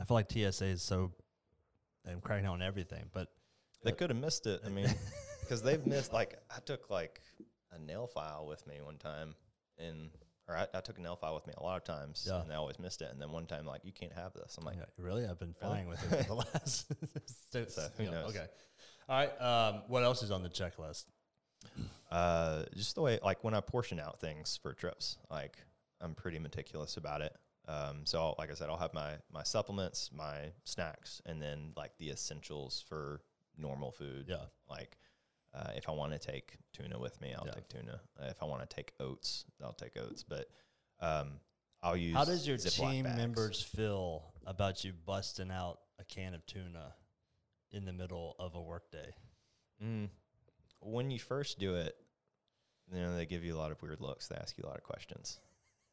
[0.00, 1.12] I feel like TSA is so
[2.08, 3.28] I'm cracking on everything, but
[3.82, 4.60] They could have missed it.
[4.64, 4.92] I mean,
[5.40, 6.12] because they've missed.
[6.12, 7.20] Like I took like
[7.72, 9.34] a nail file with me one time,
[9.78, 10.10] and
[10.48, 12.40] or I, I took an nail file with me a lot of times, Yeah.
[12.40, 13.10] and they always missed it.
[13.12, 14.56] And then one time, like you can't have this.
[14.58, 15.26] I'm like, Yeah, really?
[15.26, 15.84] I've been Really?
[15.86, 16.92] with it for the last.
[17.52, 18.30] so, So, who yeah, knows?
[18.30, 18.46] Okay.
[19.08, 19.40] All right.
[19.40, 21.04] Um, what else is on the checklist?
[22.10, 25.56] Uh, just the way, like when I portion out things for trips, like
[26.00, 27.34] I'm pretty meticulous about it.
[27.66, 31.72] Um, so I'll, like I said, I'll have my my supplements, my snacks, and then
[31.76, 33.20] like the essentials for
[33.58, 34.26] normal food.
[34.28, 34.44] Yeah.
[34.70, 34.96] Like
[35.54, 37.52] uh, if I want to take tuna with me, I'll Yeah.
[37.52, 38.00] take tuna.
[38.20, 40.22] Uh, if I want to take oats, I'll take oats.
[40.22, 40.48] But
[41.00, 41.40] um,
[41.82, 42.14] I'll use.
[42.14, 43.16] How does your team bags.
[43.16, 46.94] members feel about you busting out a can of tuna
[47.70, 49.10] in the middle of a workday?
[49.82, 50.08] Mm.
[50.80, 51.96] When you first do it,
[52.92, 54.28] you know they give you a lot of weird looks.
[54.28, 55.40] They ask you a lot of questions,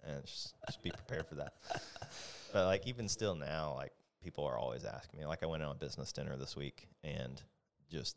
[0.04, 1.54] and just, just be prepared for that.
[2.54, 3.92] But like even still now, like
[4.24, 5.26] people are always asking me.
[5.26, 7.42] Like I went on a business dinner this week, and
[7.92, 8.16] just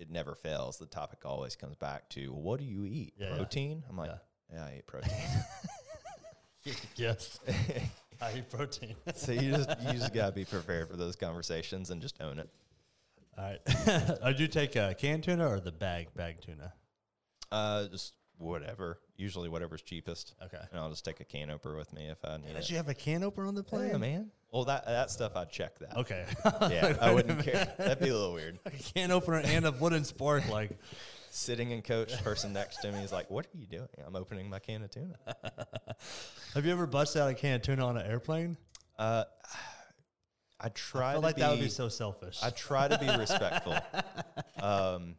[0.00, 0.78] it never fails.
[0.78, 3.14] The topic always comes back to, "What do you eat?
[3.16, 3.36] Yeah, yeah.
[3.36, 4.56] protein?" I'm like, Yeah.
[4.56, 5.12] "Yeah, I eat protein."
[6.96, 7.38] yes.
[8.20, 8.96] I eat protein.
[9.14, 12.48] so you just you just gotta be prepared for those conversations and just own it.
[13.38, 14.20] All right.
[14.24, 16.72] Did you take a canned tuna or the bag bag tuna?
[17.52, 18.98] Uh, just whatever.
[19.16, 20.34] Usually whatever's cheapest.
[20.42, 20.58] Okay.
[20.70, 22.70] And I'll just take a can opener with me if I need Did it.
[22.70, 23.90] you have a can opener on the plane?
[23.90, 24.30] Yeah, man.
[24.50, 25.96] Well, that that stuff I'd check that.
[25.96, 26.24] Okay.
[26.70, 27.72] Yeah, I wouldn't care.
[27.78, 28.58] That'd be a little weird.
[28.66, 30.48] a can opener and a wooden spork.
[30.48, 30.78] Like,
[31.32, 34.50] Sitting in coach, person next to me is like, "What are you doing?" I'm opening
[34.50, 35.14] my can of tuna.
[36.54, 38.56] have you ever busted out a can of tuna on an airplane?
[38.98, 39.22] Uh,
[40.60, 41.42] I try I feel to like be.
[41.42, 42.40] that would be so selfish.
[42.42, 43.76] I try to be respectful.
[44.60, 45.14] Um,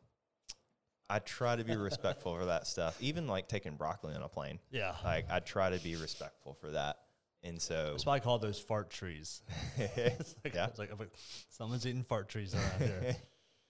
[1.12, 2.98] I try to be respectful for that stuff.
[3.02, 4.60] Even like taking broccoli on a plane.
[4.72, 4.96] yeah.
[5.04, 6.98] Like I try to be respectful for that.
[7.44, 9.42] And so That's why I call those fart trees.
[9.78, 10.68] it's like, Yeah.
[10.68, 11.12] it's like, I'm like,
[11.50, 13.16] someone's eating fart trees around here.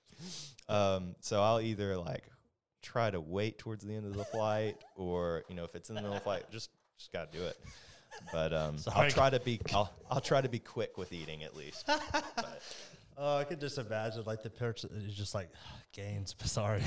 [0.70, 2.24] um, so I'll either like
[2.82, 5.96] try to wait towards the end of the flight, or you know, if it's in
[5.96, 7.58] the middle of the flight, just just gotta do it.
[8.32, 11.56] But um, I'll try to be I'll, I'll try to be quick with eating at
[11.56, 11.88] least.
[11.88, 12.62] But,
[13.18, 15.50] Oh, I could just imagine like the picture is just like
[15.94, 16.36] gains.
[16.44, 16.82] Sorry.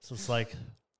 [0.00, 0.54] so it's like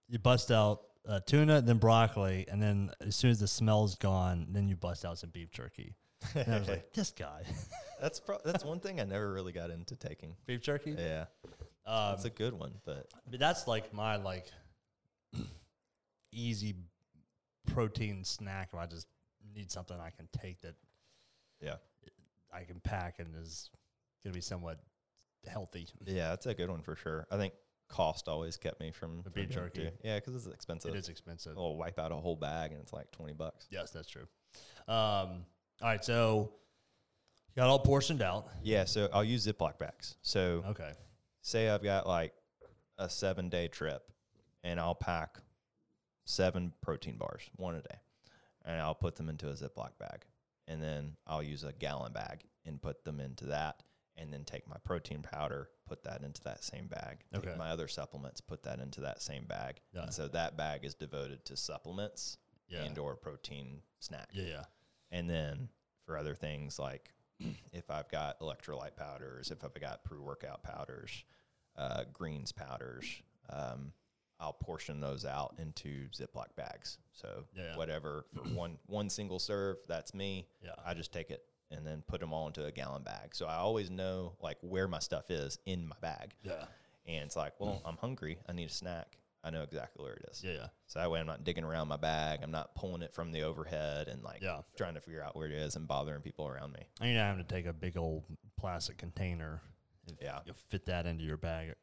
[0.09, 4.47] you bust out uh, tuna, then broccoli, and then as soon as the smell's gone,
[4.51, 5.95] then you bust out some beef jerky.
[6.34, 7.43] And I was like, this guy,
[8.01, 10.36] that's pro- that's one thing I never really got into taking.
[10.47, 10.95] beef jerky.
[10.97, 11.24] Yeah,
[11.86, 14.47] Um, it's a good one, but but that's like my like
[16.32, 16.74] easy
[17.66, 18.70] protein snack.
[18.72, 19.07] If I just
[19.55, 20.74] need something I can take that
[21.61, 21.76] yeah,
[22.53, 23.70] I can pack and is
[24.24, 24.80] gonna be somewhat
[25.46, 25.88] healthy.
[26.06, 27.26] yeah, that's a good one for sure.
[27.30, 27.54] I think
[27.88, 29.80] cost always kept me from beef from doing it jerky.
[29.84, 29.90] too.
[30.02, 30.94] Yeah, because it's expensive.
[30.94, 31.56] It is expensive.
[31.58, 33.66] I'll wipe out a whole bag and it's like twenty bucks.
[33.70, 34.26] Yes, that's true.
[34.88, 35.44] Um,
[35.80, 36.52] all right, so
[37.48, 38.48] you got all portioned out.
[38.62, 40.16] Yeah, so I'll use Ziploc bags.
[40.22, 40.92] So Okay.
[41.42, 42.32] say I've got like
[42.98, 44.02] a seven day trip
[44.64, 45.38] and I'll pack
[46.24, 47.96] seven protein bars, one a day,
[48.64, 50.24] and I'll put them into a Ziploc bag.
[50.68, 53.82] And then I'll use a gallon bag and put them into that.
[54.16, 57.24] And then take my protein powder, put that into that same bag.
[57.32, 57.56] Take Okay.
[57.56, 59.80] my other supplements, put that into that same bag.
[59.94, 60.02] Yeah.
[60.02, 62.36] And so that bag is devoted to supplements
[62.68, 62.82] Yeah.
[62.84, 64.28] and or protein snack.
[64.34, 64.64] Yeah, yeah.
[65.10, 65.70] And then
[66.04, 67.10] for other things like
[67.72, 71.24] if I've got electrolyte powders, if I've got pre workout powders,
[71.76, 73.06] uh, greens powders,
[73.48, 73.92] um,
[74.38, 76.98] I'll portion those out into Ziploc bags.
[77.12, 77.76] So yeah.
[77.76, 80.48] whatever for one one single serve, that's me.
[80.62, 80.72] Yeah.
[80.84, 83.34] I just take it and then put them all into a gallon bag.
[83.34, 86.34] So I always know like where my stuff is in my bag.
[86.42, 86.64] Yeah.
[87.06, 88.38] And it's like, well, I'm hungry.
[88.48, 89.16] I need a snack.
[89.44, 90.42] I know exactly where it is.
[90.44, 90.66] Yeah, yeah.
[90.86, 92.40] So that way I'm not digging around my bag.
[92.44, 94.60] I'm not pulling it from the overhead and like Yeah.
[94.76, 96.80] trying to figure out where it is and bothering people around me.
[97.00, 98.22] And you're not having to take a big old
[98.56, 99.60] plastic container.
[100.06, 100.40] If Yeah.
[100.46, 101.74] You fit that into your bag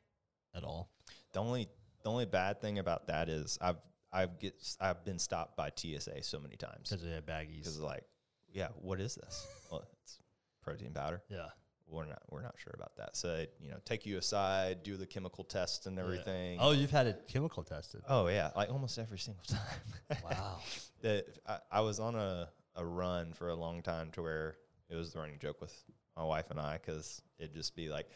[0.55, 0.89] at all.
[1.33, 1.67] The only
[2.03, 3.75] the only bad thing about that is I've
[4.13, 7.57] I've get I've been stopped by TSA so many times Because they have baggies.
[7.57, 8.05] because like,
[8.53, 9.47] yeah, what is this?
[9.71, 10.19] well, it's
[10.61, 11.21] protein powder.
[11.29, 11.47] Yeah.
[11.91, 13.15] We're not we're not sure about that.
[13.17, 16.03] So they, you know, take you aside, do the chemical tests and Yeah.
[16.03, 16.57] everything.
[16.61, 18.01] Oh, you've had it chemical tested.
[18.07, 20.19] Oh yeah, like almost every single time.
[20.23, 20.59] Wow.
[21.01, 24.57] that I, I was on a, a run for a long time to where
[24.89, 25.73] it was the running joke with
[26.15, 28.07] my wife and I because it'd just be like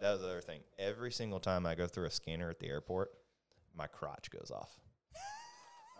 [0.00, 0.60] that was the other thing.
[0.78, 3.10] Every single time I go through a scanner at the airport,
[3.76, 4.70] my crotch goes off.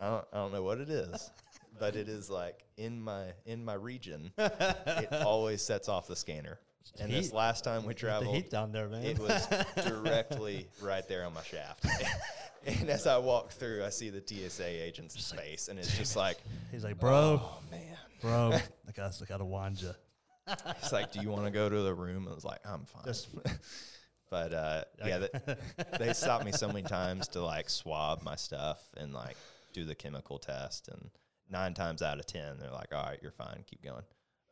[0.00, 1.30] I don't I don't know what it is,
[1.79, 6.59] but it is like in my in my region, it always sets off the scanner.
[7.01, 9.05] And this last time we the traveled, heat down there, man.
[9.05, 9.47] it was
[9.87, 11.87] directly right there on my shaft.
[12.66, 16.39] and as I walk through, I see the TSA agent's face, and it's just like,
[16.70, 17.97] He's like, bro, oh man.
[18.20, 19.93] bro, I got, I got to wand you.
[20.49, 22.29] It's like, do you want to go to the room?
[22.31, 23.05] I was like, I'm fine.
[23.05, 23.29] Just-
[24.31, 25.57] but uh, yeah, they,
[25.99, 29.37] they stopped me so many times to like swab my stuff and like
[29.75, 31.11] do the chemical test, and
[31.53, 34.03] nine times out of ten, they're like, all right, you're fine, keep going.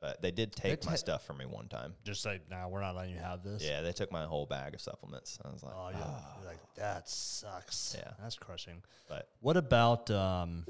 [0.00, 1.92] But they did take my stuff from me one time.
[2.04, 3.62] Just say, nah, we're not letting you have this.
[3.62, 5.38] Yeah, they took my whole bag of supplements.
[5.44, 5.98] I was like, Oh, yeah.
[6.38, 7.96] You're like, that sucks.
[7.98, 8.12] Yeah.
[8.22, 8.82] That's crushing.
[9.08, 10.64] but What about um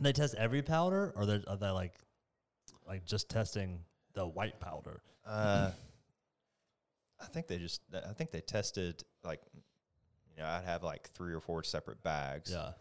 [0.00, 1.94] they test every powder or they are they like
[2.86, 3.78] like just testing
[4.12, 5.00] the white powder?
[5.26, 5.70] Uh,
[7.20, 7.80] I think they just.
[7.94, 9.40] I think they tested like,
[10.36, 12.72] you know, I'd have like three or four separate bags Yeah.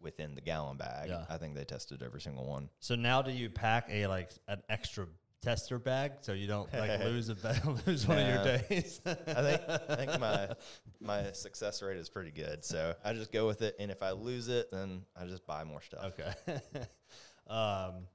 [0.00, 1.08] Within the gallon bag.
[1.08, 1.24] Yeah.
[1.28, 2.68] I think they tested every single one.
[2.78, 5.06] So now do you pack a like an extra
[5.40, 7.34] tester bag so you don't like lose a
[7.86, 9.00] lose one of your days?
[9.06, 10.48] I think I think my
[11.00, 12.64] my success rate is pretty good.
[12.64, 15.64] So I just go with it, and if I lose it, then I just buy
[15.64, 16.12] more stuff.
[16.18, 16.54] okay.
[17.48, 18.06] um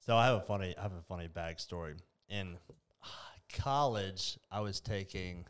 [0.00, 1.94] So I have a funny, I have a funny bag backstory.
[2.28, 2.56] In
[3.52, 5.46] college, I was taking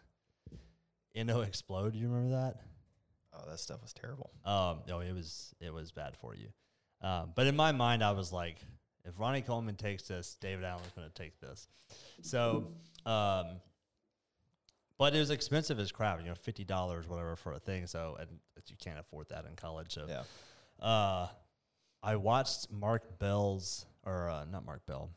[1.15, 1.93] NO-Xplode.
[1.93, 2.57] Do you remember that?
[3.39, 4.31] Oh, that stuff was terrible.
[4.45, 6.49] Um, no, it was it was bad for you.
[7.07, 8.57] Um, but in my mind, I was like,
[9.05, 11.69] if Ronnie Coleman takes this, David Allen's going to take this.
[12.23, 12.73] So,
[13.07, 13.61] um,
[14.99, 16.21] but it was expensive as crap.
[16.21, 17.87] You know, fifty dollars, whatever, for a thing.
[17.87, 18.29] So, and
[18.67, 19.93] you can't afford that in college.
[19.95, 20.85] So, Yeah.
[20.85, 21.29] uh,
[22.03, 25.11] I watched Mark Bell's or uh, not Mark Bell.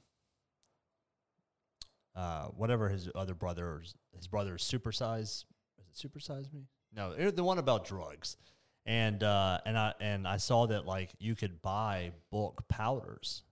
[2.15, 5.45] Uh, whatever his other brothers, his brother's supersize.
[5.79, 6.67] Is it supersize me?
[6.93, 8.37] No, the one about drugs,
[8.85, 13.43] and uh, and I and I saw that like you could buy bulk powders,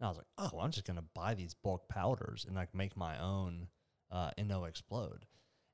[0.00, 2.96] and I was like, oh, I'm just gonna buy these bulk powders and like make
[2.96, 3.68] my own
[4.10, 5.22] uh, NO-Xplode.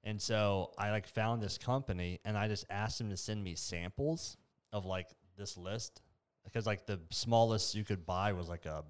[0.02, 3.54] And so I like found this company and I just asked them to send me
[3.54, 4.36] samples
[4.72, 6.02] of like this list.
[6.44, 8.84] Because like the smallest you could buy was like a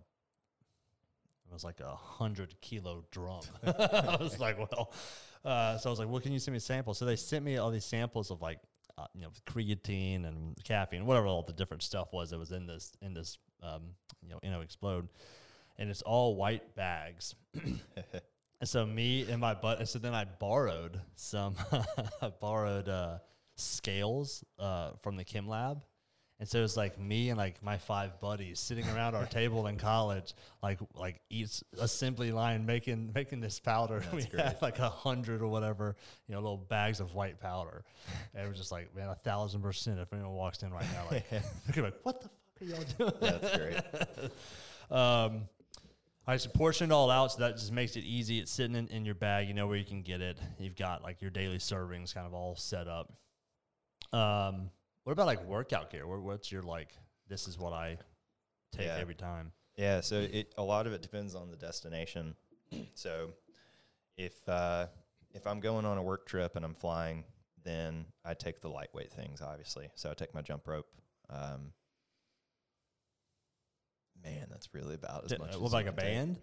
[1.54, 3.40] was like a hundred kilo drum.
[3.66, 4.92] I was like, well,
[5.44, 6.98] uh, so I was like, well, can you send me samples?
[6.98, 8.58] So they sent me all these samples of like,
[8.98, 12.66] uh, you know, creatine and caffeine, whatever all the different stuff was that was in
[12.66, 13.82] this in this, um,
[14.42, 15.08] you know, Explode,
[15.78, 17.34] and it's all white bags.
[18.64, 21.54] And so me and my butt, and so then I borrowed some,
[22.22, 23.18] I borrowed uh,
[23.56, 25.82] scales uh, from the Chem Lab.
[26.40, 29.68] And so it was like me and like my five buddies sitting around our table
[29.68, 34.02] in college, like like each assembly line making making this powder.
[34.12, 37.84] we had like a hundred or whatever, you know, little bags of white powder.
[38.34, 40.00] And it was just like, man, a thousand percent.
[40.00, 41.24] If anyone walks in right now, like,
[41.68, 43.12] they're like, what the fuck are y'all doing?
[43.20, 44.30] That's great.
[44.90, 45.48] Um,
[46.26, 48.38] I just portion it all out, so that just makes it easy.
[48.38, 49.46] It's sitting in, in your bag.
[49.46, 50.38] You know where you can get it.
[50.58, 53.12] You've got like your daily servings kind of all set up.
[54.12, 54.70] Um,
[55.04, 56.06] what about like workout gear?
[56.06, 56.96] What, what's your like?
[57.28, 57.98] This is what I
[58.72, 58.96] take Yeah.
[58.98, 59.52] every time.
[59.76, 62.34] Yeah, so it a lot of it depends on the destination.
[62.94, 63.30] so
[64.16, 64.86] if uh,
[65.32, 67.24] if I'm going on a work trip and I'm flying,
[67.64, 69.88] then I take the lightweight things, obviously.
[69.94, 70.86] So I take my jump rope.
[71.30, 71.72] Um,
[74.22, 75.54] man, that's really about as much.
[75.54, 76.14] uh, what as like a can take.
[76.14, 76.38] band?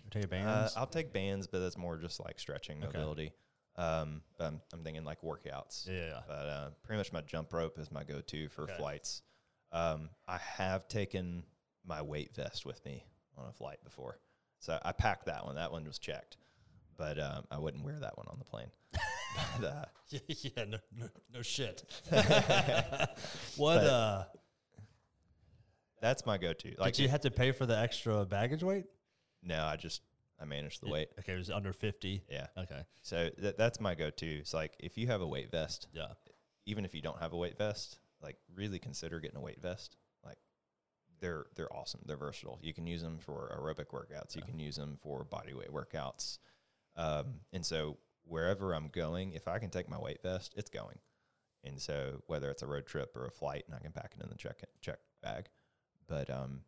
[0.10, 0.70] take a Uh, band.
[0.76, 2.98] I'll take bands, but that's more just like stretching Okay.
[3.76, 5.88] Um, but I'm, I'm thinking like workouts.
[5.88, 6.20] yeah.
[6.28, 8.74] But uh, pretty much my jump rope is my go-to for Okay.
[8.76, 9.22] flights.
[9.72, 11.42] Um, I have taken
[11.86, 13.04] my weight vest with me
[13.38, 14.18] on a flight before,
[14.58, 15.54] so I packed that one.
[15.54, 16.36] That one was checked,
[16.98, 18.70] but um, I wouldn't wear that one on the plane.
[19.60, 21.82] but, uh, yeah, yeah, no, no, no shit.
[23.56, 23.78] what?
[23.78, 24.24] Uh,
[26.02, 26.74] that's my go-to.
[26.78, 28.84] Like, did you have to pay for the extra baggage weight?
[29.42, 30.02] no, I just
[30.42, 31.08] I manage the It- weight.
[31.20, 32.24] Okay, it was under fifty.
[32.28, 34.26] Yeah, Okay, so th- that's my go-to.
[34.40, 36.12] It's like if you have a weight vest, yeah.
[36.66, 39.96] even if you don't have a weight vest, like really consider getting a weight vest.
[40.24, 40.38] Like
[41.20, 42.00] they're they're awesome.
[42.06, 42.58] They're versatile.
[42.62, 44.34] You can use them for aerobic workouts.
[44.36, 46.38] You can use them for body weight workouts.
[46.96, 50.98] Um, and so wherever I'm going, if I can take my weight vest, it's going.
[51.64, 54.22] And so whether it's a road trip or a flight, and I can pack it
[54.22, 55.48] in the check check bag,
[56.08, 56.62] but um,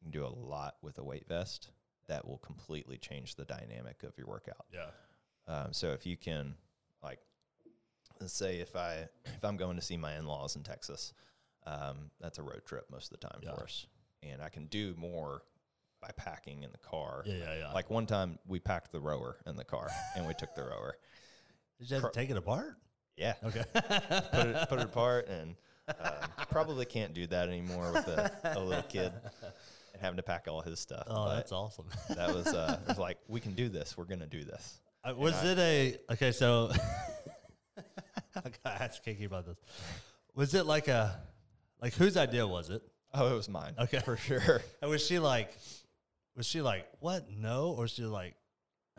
[0.00, 1.70] you can do a lot with a weight vest
[2.08, 4.66] that will completely change the dynamic of your workout.
[4.72, 4.86] Yeah.
[5.46, 6.54] Um, so if you can,
[7.02, 7.20] like,
[8.20, 11.12] let's say if I if I'm going to see my in-laws in Texas,
[11.66, 13.54] um, that's a road trip most of the time Yeah.
[13.54, 13.86] for us,
[14.22, 15.42] and I can do more
[16.00, 17.22] by packing in the car.
[17.26, 17.72] Yeah, yeah, yeah.
[17.72, 20.96] Like one time we packed the rower in the car and we took the rower.
[21.80, 22.76] Did you take it apart?
[23.16, 23.64] Yeah, Okay.
[23.74, 25.56] put it put it apart, and
[25.88, 26.12] um,
[26.50, 29.12] probably can't do that anymore with a, a little kid
[29.98, 31.04] and having to pack all his stuff.
[31.08, 31.86] oh, but that's awesome.
[32.10, 33.96] that was uh, it was like we can do this.
[33.96, 34.80] We're gonna do this.
[35.04, 36.32] Uh, was I- it a okay?
[36.32, 36.70] So
[37.76, 39.58] I gotta ask Kiki about this.
[40.34, 41.20] Was it like a
[41.82, 42.82] like whose idea was it?
[43.14, 43.74] Oh, it was mine.
[43.78, 43.98] Okay.
[44.00, 44.60] for sure.
[44.82, 45.52] And was she like,
[46.36, 47.30] was she like, what?
[47.30, 48.34] No, or was she like,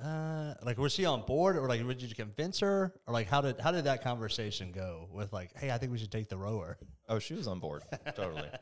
[0.03, 3.41] uh, like was she on board, or like did you convince her, or like how
[3.41, 6.37] did how did that conversation go with like, hey, I think we should take the
[6.37, 6.77] rower.
[7.07, 7.83] Oh, she was on board.
[8.15, 8.49] totally.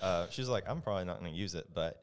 [0.00, 2.02] Uh, she's like, I'm probably not going to use it, but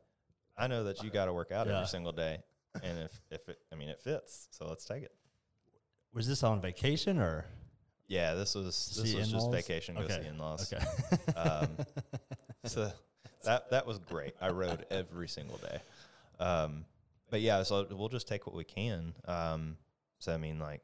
[0.56, 1.78] I know that you got to work out Yeah.
[1.78, 2.38] every single day.
[2.84, 4.50] And if, if it, I mean, it fits.
[4.52, 5.12] So let's take it.
[6.14, 7.46] Was this on vacation or?
[8.08, 9.66] Yeah, this was, this See was just in-laws?
[9.66, 10.22] vacation, go Okay.
[10.22, 10.72] see in-laws.
[10.72, 10.86] Okay.
[11.36, 11.70] Um,
[12.66, 12.92] so
[13.44, 14.36] that, that was great.
[14.40, 15.80] I rode every single day.
[16.40, 16.86] Um,
[17.30, 19.14] but yeah, so we'll just take what we can.
[19.26, 19.78] Um,
[20.20, 20.82] so I mean, like,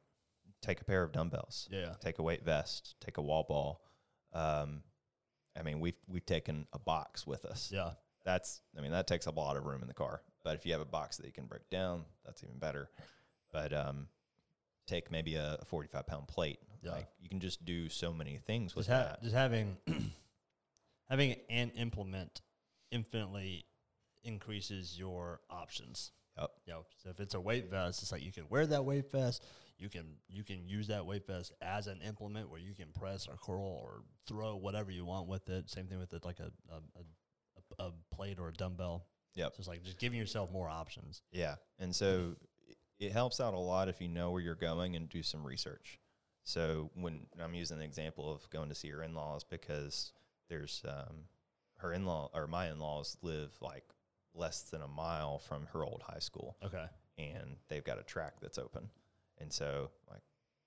[0.62, 1.68] take a pair of dumbbells.
[1.72, 1.94] yeah.
[2.00, 3.82] take a weight vest, take a wall ball.
[4.34, 4.82] Um,
[5.58, 7.70] I mean, we've we've taken a box with us.
[7.74, 7.92] Yeah.
[8.26, 10.22] That's I mean that takes up a lot of room in the car.
[10.44, 12.90] But if you have a box that you can break down, that's even better.
[13.52, 14.08] But um,
[14.88, 16.60] take maybe a, a forty-five pound plate.
[16.82, 16.92] Yeah.
[16.92, 19.24] Like you can just do so many things with Just, ha- that.
[19.24, 19.78] just having
[21.10, 22.42] having an implement
[22.92, 23.66] infinitely
[24.24, 26.12] increases your options.
[26.38, 26.52] Yep.
[26.66, 29.12] You know, so if it's a weight vest, it's like you can wear that weight
[29.12, 29.44] vest.
[29.78, 33.28] You can you can use that weight vest as an implement where you can press
[33.28, 35.70] or curl or throw whatever you want with it.
[35.70, 39.06] Same thing with it, like a a, a, a plate or a dumbbell.
[39.36, 39.54] Yep.
[39.56, 41.22] So it's like just giving yourself more options.
[41.32, 41.56] Yeah.
[41.80, 42.36] And so
[43.00, 46.00] it helps out a lot if you know where you're going and do some research.
[46.44, 50.12] So when I'm using the example of going to see her in laws because
[50.50, 51.26] there's um,
[51.78, 53.84] her in law or my in laws live like
[54.36, 56.86] less than a mile from her old high school Okay.
[57.18, 58.90] and they've got a track that's open.
[59.40, 60.24] And so like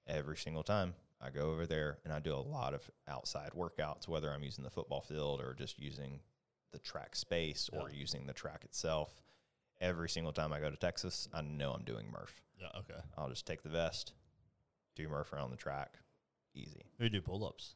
[0.06, 4.06] every single time I go over there and I do a lot of outside workouts,
[4.06, 6.20] whether I'm using the football field or just using
[6.72, 7.96] the track space or Yeah.
[7.96, 9.22] using the track itself.
[9.80, 12.40] Every single time I go to Texas, I know I'm doing Murph.
[12.60, 12.68] Yeah.
[12.78, 13.00] Okay.
[13.16, 14.12] I'll just take the vest,
[14.94, 15.98] do Murph around the track,
[16.54, 16.82] easy.
[16.98, 17.74] We do pull ups.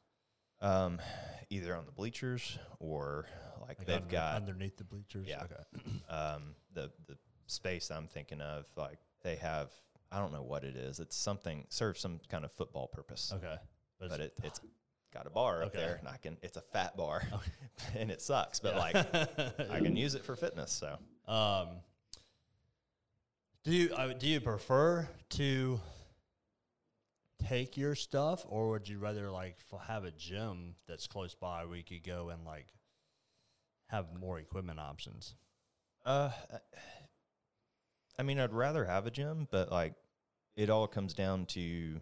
[0.62, 1.00] Um,
[1.48, 3.26] either on the bleachers or
[3.61, 5.26] like, Like they've under- got underneath the bleachers.
[5.28, 5.44] Yeah.
[5.44, 5.90] Okay.
[6.08, 9.70] um, the the space I'm thinking of, like they have,
[10.12, 11.00] I don't know what it is.
[11.00, 13.56] It's something serves some kind of football purpose, Okay.
[13.98, 14.61] but it's- it, it's
[15.12, 15.78] got a bar up Okay.
[15.78, 16.36] there, and I can.
[16.42, 17.22] It's a fat bar,
[17.96, 20.70] and it sucks, but like I can use it for fitness.
[20.72, 20.98] So
[21.32, 21.68] Um,
[23.64, 25.80] do you uh, do you prefer to
[27.47, 31.64] take your stuff, or would you rather like f- have a gym that's close by
[31.64, 32.66] where you could go and like
[33.88, 35.34] have more equipment options?
[36.05, 36.30] Uh,
[38.18, 39.95] I mean, I'd rather have a gym, but like,
[40.57, 42.01] it all comes down to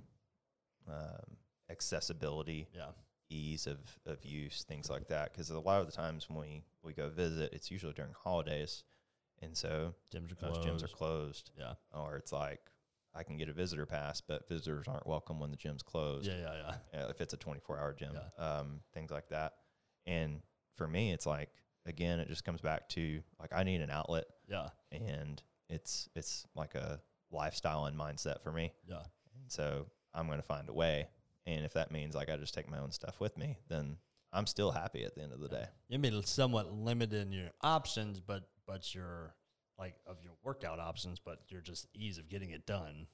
[0.89, 1.37] um,
[1.71, 2.91] accessibility, Yeah,
[3.29, 5.33] ease of, of use, things like that.
[5.33, 8.85] Because a lot of the times when we, we go visit, it's usually during holidays,
[9.43, 10.63] and so gyms are closed.
[10.63, 12.61] gyms are closed, yeah, or it's like
[13.19, 16.27] I can get a visitor pass, but visitors aren't welcome when the gym's closed.
[16.27, 17.01] yeah, yeah, yeah.
[17.05, 18.45] uh, if it's a 24 hour gym, Yeah.
[18.59, 19.55] um, things like that.
[20.07, 20.41] And
[20.77, 21.51] for me, it's like,
[21.85, 26.47] again, it just comes back to like, I need an outlet Yeah, and it's, it's
[26.55, 27.01] like a
[27.33, 28.73] lifestyle and mindset for me.
[28.89, 29.03] yeah,
[29.35, 31.09] And so I'm going to find a way.
[31.47, 33.97] And if that means like I just take my own stuff with me, then
[34.33, 35.65] I'm still happy at the end of the day.
[35.89, 39.35] you may be somewhat limited in your options, but but your
[39.79, 43.07] like of your workout options, but your just ease of getting it done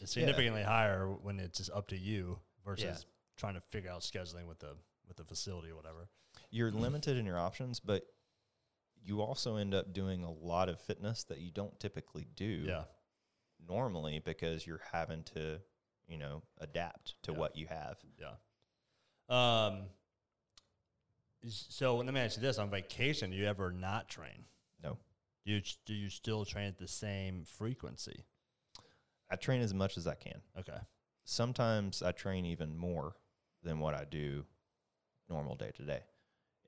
[0.00, 3.06] is significantly higher when it's just up to you versus
[3.36, 4.76] trying to figure out scheduling with the
[5.08, 6.08] with the facility or whatever.
[6.50, 8.04] You're limited in your options, but
[9.02, 12.44] you also end up doing a lot of fitness that you don't typically do.
[12.66, 12.84] Yeah,
[13.66, 15.60] normally because you're having to,
[16.08, 17.38] you know, adapt to Yeah.
[17.38, 17.96] what you have.
[18.18, 18.34] yeah.
[19.28, 19.90] Um.
[21.44, 24.44] s- So let me ask you this: On vacation, do you ever not train?
[24.82, 24.98] No.
[25.44, 28.24] Do you do you still train at the same frequency?
[29.30, 30.40] I train as much as I can.
[30.58, 30.78] Okay.
[31.24, 33.16] Sometimes I train even more
[33.62, 34.44] than what I do
[35.28, 36.00] normal day to day.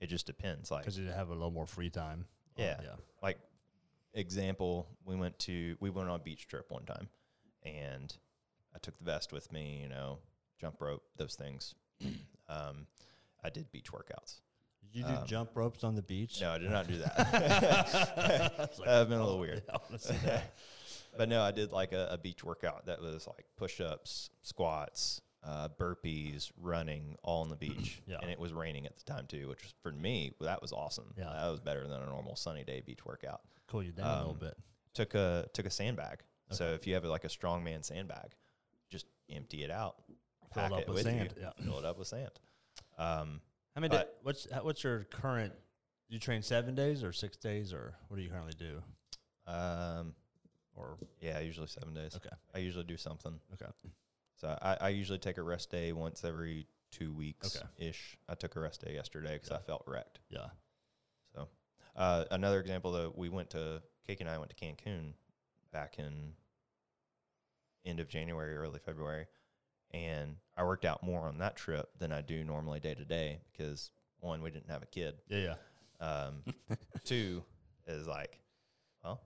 [0.00, 0.70] It just depends.
[0.70, 2.26] Like Because you have a little more free time.
[2.58, 2.80] Uh, Yeah.
[2.82, 2.94] yeah.
[3.22, 3.38] like
[4.14, 7.08] example, we went to we went on a beach trip one time
[7.62, 8.16] and
[8.74, 10.18] I took the vest with me, you know,
[10.60, 11.74] jump rope, those things.
[12.48, 12.86] um,
[13.42, 14.40] I did beach workouts.
[14.92, 16.40] Did you do Um, jump ropes on the beach?
[16.40, 18.52] No, I did not do that.
[18.70, 19.62] It's like, been a little weird.
[19.66, 20.54] yeah, I wanna see that.
[21.16, 25.20] but no, I did like a, a beach workout that was like push ups, squats,
[25.44, 28.00] uh, burpees, running, all on the beach.
[28.08, 28.18] Yeah.
[28.22, 31.12] And it was raining at the time too, which was, for me, that was awesome.
[31.18, 31.24] Yeah.
[31.32, 33.40] That was better than a normal sunny day beach workout.
[33.68, 34.56] cool you down a little Um, bit.
[34.94, 36.20] Took a took a sandbag.
[36.50, 38.34] So if you have like a strongman sandbag,
[38.88, 39.96] just empty it out,
[40.54, 41.64] Fill it pack up it with with sand, you, yeah.
[41.64, 42.30] fill it up with sand.
[42.96, 43.40] Um,
[43.76, 45.52] I mean, but- what's what's your current?
[46.08, 48.82] You train seven days or six days or what do you currently do?
[49.50, 50.14] um,
[50.74, 52.14] Or yeah, usually seven days.
[52.16, 53.40] okay, I usually do something.
[53.54, 53.70] okay,
[54.36, 57.66] So I, I usually take a rest day once every two weeks Okay.
[57.88, 58.16] ish.
[58.28, 59.56] I took a rest day yesterday because Yeah.
[59.56, 60.20] I felt wrecked.
[60.28, 60.46] yeah,
[61.34, 61.48] So
[61.96, 65.14] uh, another example though, we went to Cake and I went to Cancun
[65.72, 66.34] back in
[67.84, 69.26] end of January, early February,
[69.96, 73.40] and I worked out more on that trip than I do normally day to day
[73.52, 73.90] because
[74.20, 75.14] one, we didn't have a kid.
[75.28, 75.54] yeah, yeah.
[75.98, 76.42] Um,
[77.04, 77.42] two
[77.86, 78.38] is like,
[79.02, 79.22] well,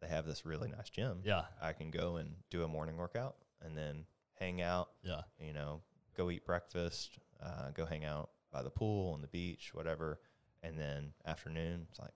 [0.00, 1.20] they have this really nice gym.
[1.24, 4.04] Yeah, I can go and do a morning workout and then
[4.38, 5.82] hang out yeah, you know,
[6.16, 10.18] go eat breakfast, uh, go hang out by the pool on the beach, whatever.
[10.62, 12.12] And then afternoon, it's like,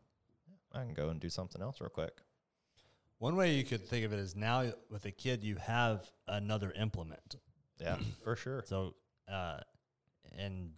[0.48, 2.20] yeah, I can go and do something else real quick.
[3.18, 6.72] One way you could think of it is now with a kid, you have another
[6.72, 7.36] implement.
[7.80, 8.62] Yeah, for sure.
[8.66, 8.94] So,
[9.30, 9.58] uh,
[10.36, 10.70] and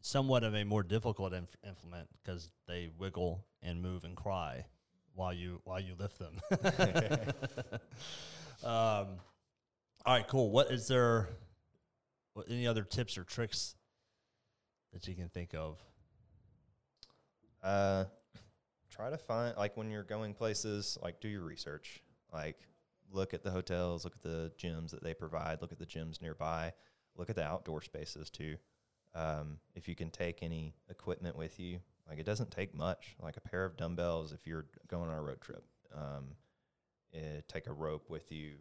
[0.00, 4.64] somewhat of a more difficult inf- implement because they wiggle and move and cry
[5.14, 6.40] while you while you lift them.
[8.64, 9.06] um,
[10.04, 10.50] all right, cool.
[10.50, 11.28] What is there?
[12.34, 13.74] What, any other tips or tricks
[14.92, 15.78] that you can think of?
[17.62, 18.04] Uh,
[18.90, 22.02] try to find like when you're going places, like do your research.
[22.32, 22.56] Like
[23.12, 26.20] look at the hotels, look at the gyms that they provide, look at the gyms
[26.20, 26.72] nearby,
[27.16, 28.56] look at the outdoor spaces too.
[29.14, 33.36] Um, if you can take any equipment with you, like it doesn't take much, like
[33.36, 35.64] a pair of dumbbells if you're going on a road trip.
[35.94, 36.36] Um,
[37.14, 38.54] eh, take a rope with you,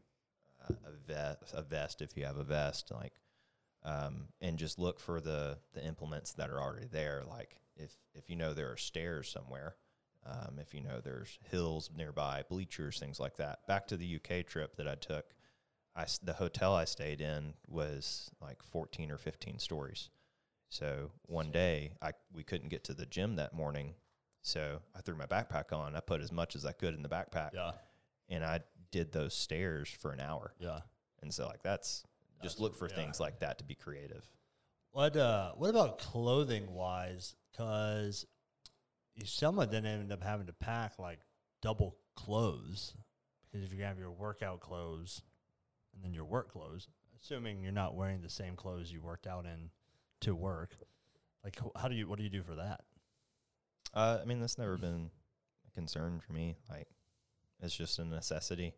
[0.70, 3.14] uh, a vest, a vest if you have a vest, like,
[3.84, 7.24] um, and just look for the the implements that are already there.
[7.28, 9.76] Like if if you know there are stairs somewhere,
[10.26, 13.66] um, if you know there's hills nearby, bleachers, things like that.
[13.68, 15.26] Back to the UK trip that I took,
[15.96, 20.10] I the hotel I stayed in was like 14 or 15 stories.
[20.70, 23.96] So one day I we couldn't get to the gym that morning,
[24.42, 25.96] so I threw my backpack on.
[25.96, 27.72] I put as much as I could in the backpack, Yeah.
[28.30, 28.62] and I
[28.92, 30.54] did those stairs for an hour.
[30.60, 30.80] Yeah.
[31.22, 32.04] And so like that's,
[32.38, 32.96] That's just look for yeah.
[32.96, 34.24] things like that to be creative.
[34.92, 37.36] What uh what about clothing wise?
[37.58, 38.26] Cause
[39.26, 41.20] someone then end up having to pack like
[41.62, 42.94] double clothes.
[43.52, 45.22] Because if you have your workout clothes
[45.94, 46.88] and then your work clothes,
[47.22, 49.70] assuming you're not wearing the same clothes you worked out in
[50.22, 50.76] to work,
[51.44, 52.82] like how do you what do you do for that?
[53.94, 55.10] Uh, I mean, that's never been
[55.68, 56.56] a concern for me.
[56.70, 56.88] Like,
[57.62, 58.74] it's just a necessity.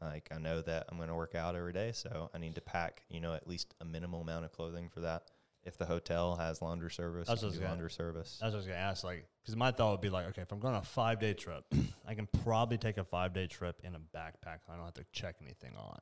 [0.00, 2.60] Like, I know that I'm going to work out every day, so I need to
[2.60, 5.30] pack, you know, at least a minimal amount of clothing for that.
[5.64, 8.38] If the hotel has laundry service, That's what I was do gonna- laundry service.
[8.40, 9.02] That's what I was gonna ask.
[9.02, 11.32] Like, because my thought would be like, okay, if I'm going on a five day
[11.32, 11.64] trip,
[12.06, 14.58] I can probably take a five day trip in a backpack.
[14.68, 15.98] I don't have to check anything on.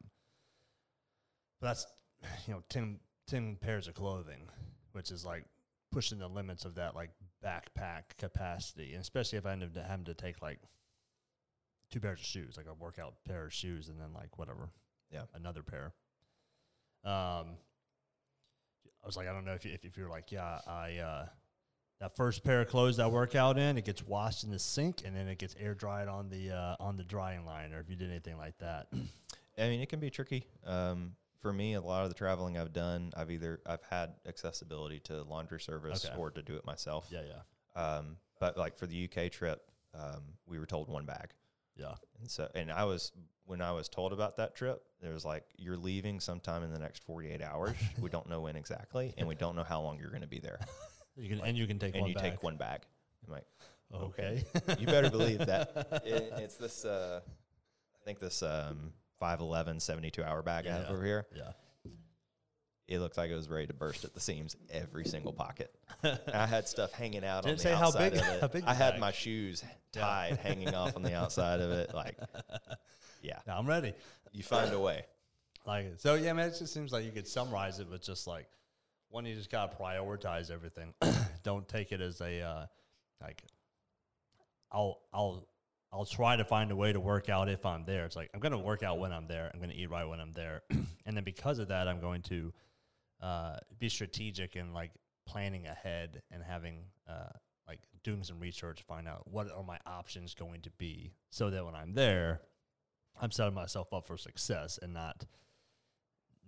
[1.60, 1.86] But that's,
[2.48, 2.98] you know, ten
[3.28, 4.48] ten pairs of clothing,
[4.92, 5.44] which is like
[5.92, 7.10] pushing the limits of that like
[7.44, 10.58] backpack capacity, and especially if I end up having to take like
[11.90, 14.70] two pairs of shoes, like a workout pair of shoes, and then like whatever,
[15.12, 15.26] Yeah.
[15.34, 15.92] another pair.
[17.04, 17.58] Um,
[19.02, 21.26] I was like, I don't know if you, if, if you're like, yeah, I uh,
[22.00, 25.02] that first pair of clothes I work out in, it gets washed in the sink
[25.04, 27.88] and then it gets air dried on the uh, on the drying line, or if
[27.90, 28.88] you did anything like that.
[29.58, 30.46] I mean, it can be tricky.
[30.64, 35.00] Um, for me, a lot of the traveling I've done, I've either I've had accessibility
[35.00, 36.14] to laundry service Okay.
[36.16, 37.08] or to do it myself.
[37.10, 41.30] yeah, yeah, Um, but like for the UK trip, um, we were told one bag.
[41.76, 41.94] Yeah.
[42.20, 43.12] And so, and I was
[43.44, 46.78] when I was told about that trip, there was like, you're leaving sometime in the
[46.78, 47.74] next 48 hours.
[48.00, 50.38] we don't know when exactly, and we don't know how long you're going to be
[50.40, 50.58] there.
[51.14, 52.24] You can and you can take and one you back.
[52.24, 52.80] take one bag.
[53.26, 53.44] I'm like,
[53.94, 54.44] Okay.
[54.78, 56.00] you better believe that.
[56.06, 61.04] It, it's this, uh, I think this um, 5.11, 72 hour bag I have over
[61.04, 61.26] here.
[61.36, 61.52] yeah.
[62.92, 65.74] It looked like it was ready to burst at the seams, every single pocket.
[66.34, 68.40] I had stuff hanging out Didn't on the say how outside big- of it.
[68.42, 69.00] how big I had bag.
[69.00, 71.94] my shoes tied, hanging off on the outside of it.
[71.94, 72.16] Like,
[73.22, 73.94] yeah, Now I'm ready.
[74.32, 75.04] you find a way.
[75.66, 76.00] Like it.
[76.00, 78.46] So yeah, man, it just seems like you could summarize it with just like
[79.10, 80.92] one, you just gotta prioritize everything.
[81.44, 82.66] Don't take it as a uh,
[83.22, 83.42] like
[84.70, 85.46] I'll I'll
[85.92, 88.06] I'll try to find a way to work out if I'm there.
[88.06, 89.50] It's like I'm gonna work out when I'm there.
[89.52, 90.62] I'm gonna eat right when I'm there,
[91.06, 92.52] and then because of that, I'm going to
[93.22, 94.90] uh, be strategic and like
[95.26, 97.30] planning ahead and having uh,
[97.68, 101.64] like doing some research, find out what are my options going to be, so that
[101.64, 102.40] when I'm there,
[103.20, 105.24] I'm setting myself up for success and not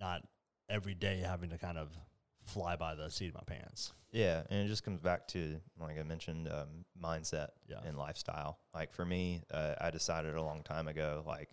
[0.00, 0.22] not
[0.68, 1.88] every day having to kind of
[2.44, 3.92] fly by the seat of my pants.
[4.12, 7.80] Yeah, and it just comes back to like I mentioned, um, mindset Yeah.
[7.84, 8.58] and lifestyle.
[8.74, 11.50] Like for me, uh, I decided a long time ago, like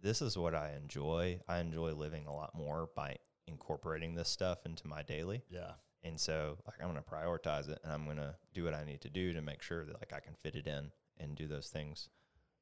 [0.00, 1.40] this is what I enjoy.
[1.48, 5.42] I enjoy living a lot more by incorporating this stuff into my daily.
[5.50, 5.72] Yeah.
[6.02, 8.84] And so, like, I'm going to prioritize it, and I'm going to do what I
[8.84, 11.46] need to do to make sure that like I can fit it in and do
[11.46, 12.10] those things.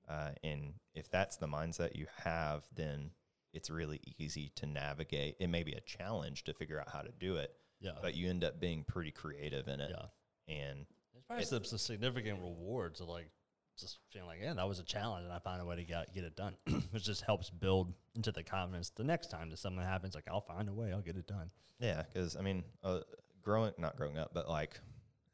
[0.08, 3.10] Uh, and if that's the mindset you have, then
[3.52, 5.36] it's really easy to navigate.
[5.40, 7.92] It may be a challenge to figure out how to do it, Yeah.
[8.00, 9.90] but you end up being pretty creative in it.
[9.90, 10.54] yeah.
[10.54, 13.28] And There's probably some, some significant rewards of like
[13.76, 16.14] just feeling like, yeah, that was a challenge and I found a way to get,
[16.14, 16.56] get it done.
[16.90, 20.40] Which just helps build into the confidence the next time that something happens, like I'll
[20.40, 21.50] find a way, I'll get it done.
[21.78, 23.00] yeah, because I mean, uh,
[23.42, 24.80] growing not growing up, but like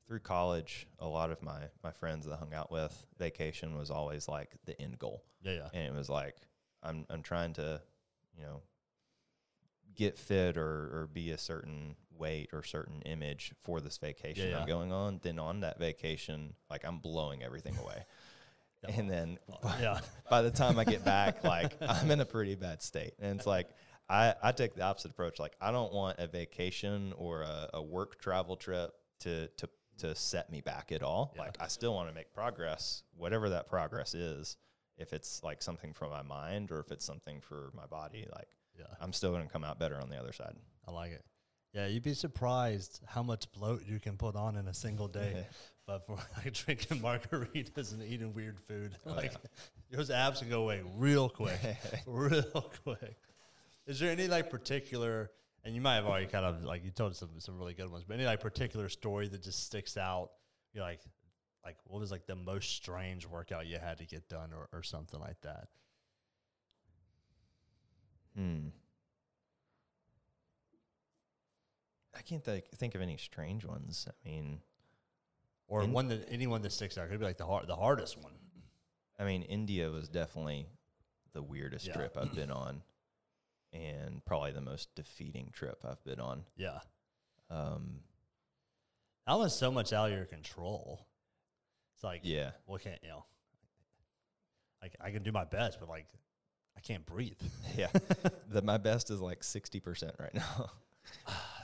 [0.06, 3.90] through college, a lot of my my friends that I hung out with, vacation was
[3.90, 5.24] always like the end goal.
[5.42, 5.68] Yeah, yeah.
[5.74, 6.36] and it was like
[6.82, 7.80] I'm I'm trying to,
[8.36, 8.62] you know,
[9.94, 10.62] get fit or
[10.92, 15.20] or be a certain weight or certain image for this vacation Yeah, I'm going on.
[15.22, 18.04] Then on that vacation, like I'm blowing everything away.
[18.88, 19.38] and then
[19.80, 20.00] yeah.
[20.30, 23.14] by the time I get back, like I'm in a pretty bad state.
[23.20, 23.68] And it's like
[24.08, 25.38] I, I take the opposite approach.
[25.38, 30.14] Like I don't want a vacation or a, a work travel trip to to to
[30.14, 31.32] set me back at all.
[31.34, 31.42] Yeah.
[31.42, 34.56] Like I still want to make progress, whatever that progress is.
[34.96, 38.48] If it's like something for my mind or if it's something for my body, like
[38.78, 38.86] Yeah.
[39.00, 40.54] I'm still gonna come out better on the other side.
[40.86, 41.24] I like it.
[41.74, 45.32] Yeah, you'd be surprised how much bloat you can put on in a single day.
[45.36, 45.42] Yeah.
[45.88, 49.32] But for like drinking margaritas and eating weird food, Oh, like
[49.90, 51.58] those abs can go away real quick,
[52.06, 53.16] real quick.
[53.86, 55.30] Is there any like particular,
[55.64, 58.04] and you might have already kind of like you told some some really good ones,
[58.06, 60.32] but any like particular story that just sticks out?
[60.74, 61.00] You're like,
[61.64, 64.82] like what was like the most strange workout you had to get done, or or
[64.82, 65.68] something like that?
[68.36, 68.68] Hmm.
[72.16, 74.08] I can't think think of any strange ones.
[74.08, 74.60] I mean,
[75.66, 78.16] Or In- one that anyone that sticks out could be like the hard, the hardest
[78.16, 78.32] one.
[79.18, 80.66] I mean, India was definitely
[81.32, 81.94] the weirdest Yeah.
[81.94, 82.82] trip I've been on,
[83.72, 86.44] and probably the most defeating trip I've been on.
[86.56, 86.80] Yeah,
[87.50, 88.00] Um,
[89.26, 91.06] that was so much out of your control.
[91.94, 93.24] It's like, yeah, well, can't you know?
[94.80, 96.06] Like I can do my best, but like
[96.76, 97.40] I can't breathe.
[97.76, 97.88] yeah.
[98.48, 100.70] the my best is like sixty percent right now.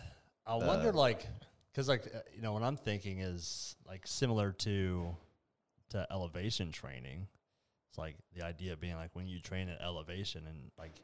[0.46, 1.26] I The- wonder, like,
[1.72, 5.16] because like uh, you know, what I'm thinking is like similar to
[5.90, 7.28] to elevation training.
[7.88, 11.00] It's like the idea being like when you train at elevation and like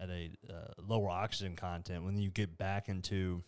[0.00, 3.42] at a uh, lower oxygen content, when you get back into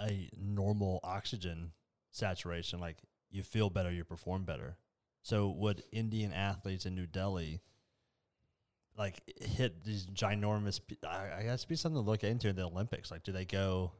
[0.00, 1.72] a normal oxygen
[2.10, 2.96] saturation, like
[3.30, 4.76] you feel better, you perform better.
[5.22, 7.60] So would Indian athletes in New Delhi
[8.96, 10.80] like hit these ginormous?
[11.06, 13.10] I guess it'd be something to look into in the Olympics.
[13.10, 13.92] Like, do they go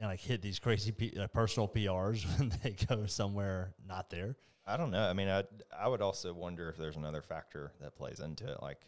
[0.00, 4.36] and like hit these crazy P, uh, personal PRs when they go somewhere not there?
[4.66, 5.08] I don't know.
[5.08, 5.44] I mean, I
[5.76, 8.78] I would also wonder if there's another factor that plays into it, like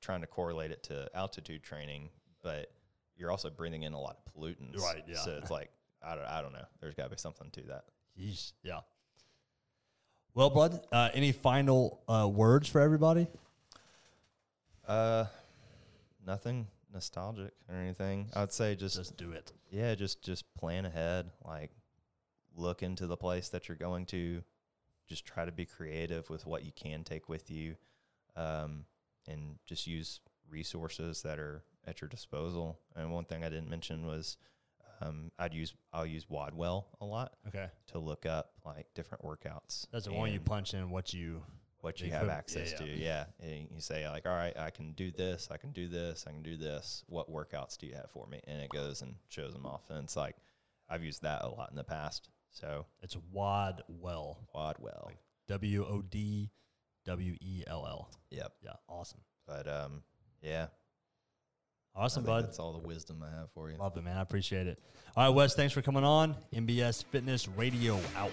[0.00, 2.08] trying to correlate it to altitude training,
[2.42, 2.72] but
[3.16, 4.80] you're also breathing in a lot of pollutants.
[4.80, 5.16] Right, yeah.
[5.16, 5.70] So it's like
[6.02, 6.64] I don't I don't know.
[6.80, 7.84] There's got to be something to that.
[8.18, 8.80] Yeesh, yeah.
[10.34, 13.26] Well, bud, uh, any final uh, words for everybody?
[14.86, 15.24] Uh,
[16.26, 18.28] nothing nostalgic or anything.
[18.34, 19.52] I'd say just, Just do it.
[19.70, 21.30] yeah, just just plan ahead.
[21.44, 21.70] Like
[22.54, 24.42] look into the place that you're going to.
[25.08, 27.76] Just try to be creative with what you can take with you,
[28.34, 28.84] um,
[29.28, 30.18] and just use
[30.50, 32.78] resources that are at your disposal.
[32.96, 34.36] And one thing I didn't mention was
[35.00, 39.86] um, I'd use I'll use WODwell a lot Okay, to look up like different workouts.
[39.92, 41.40] that's the one you punch in what you.
[41.86, 42.78] What you have equip- yeah, access yeah.
[42.78, 42.84] to.
[42.86, 43.24] Yeah.
[43.40, 46.32] And you say like, all right, I can do this, I can do this, I
[46.32, 47.04] can do this.
[47.06, 48.40] What workouts do you have for me?
[48.48, 49.82] And it goes and shows them off.
[49.88, 50.34] And it's like
[50.90, 52.28] I've used that a lot in the past.
[52.50, 54.36] So It's WODwell.
[54.52, 55.10] WODwell.
[55.46, 56.50] W O D
[57.04, 58.10] W E L L.
[58.30, 58.52] Yep.
[58.64, 59.20] Yeah, awesome.
[59.46, 60.02] But um,
[60.42, 60.66] yeah.
[61.94, 62.46] Awesome, bud.
[62.46, 63.76] That's all the wisdom I have for you.
[63.76, 64.16] Love it, man.
[64.16, 64.80] I appreciate it.
[65.16, 66.34] All right, Wes, thanks for coming on.
[66.52, 68.32] NBS Fitness Radio out.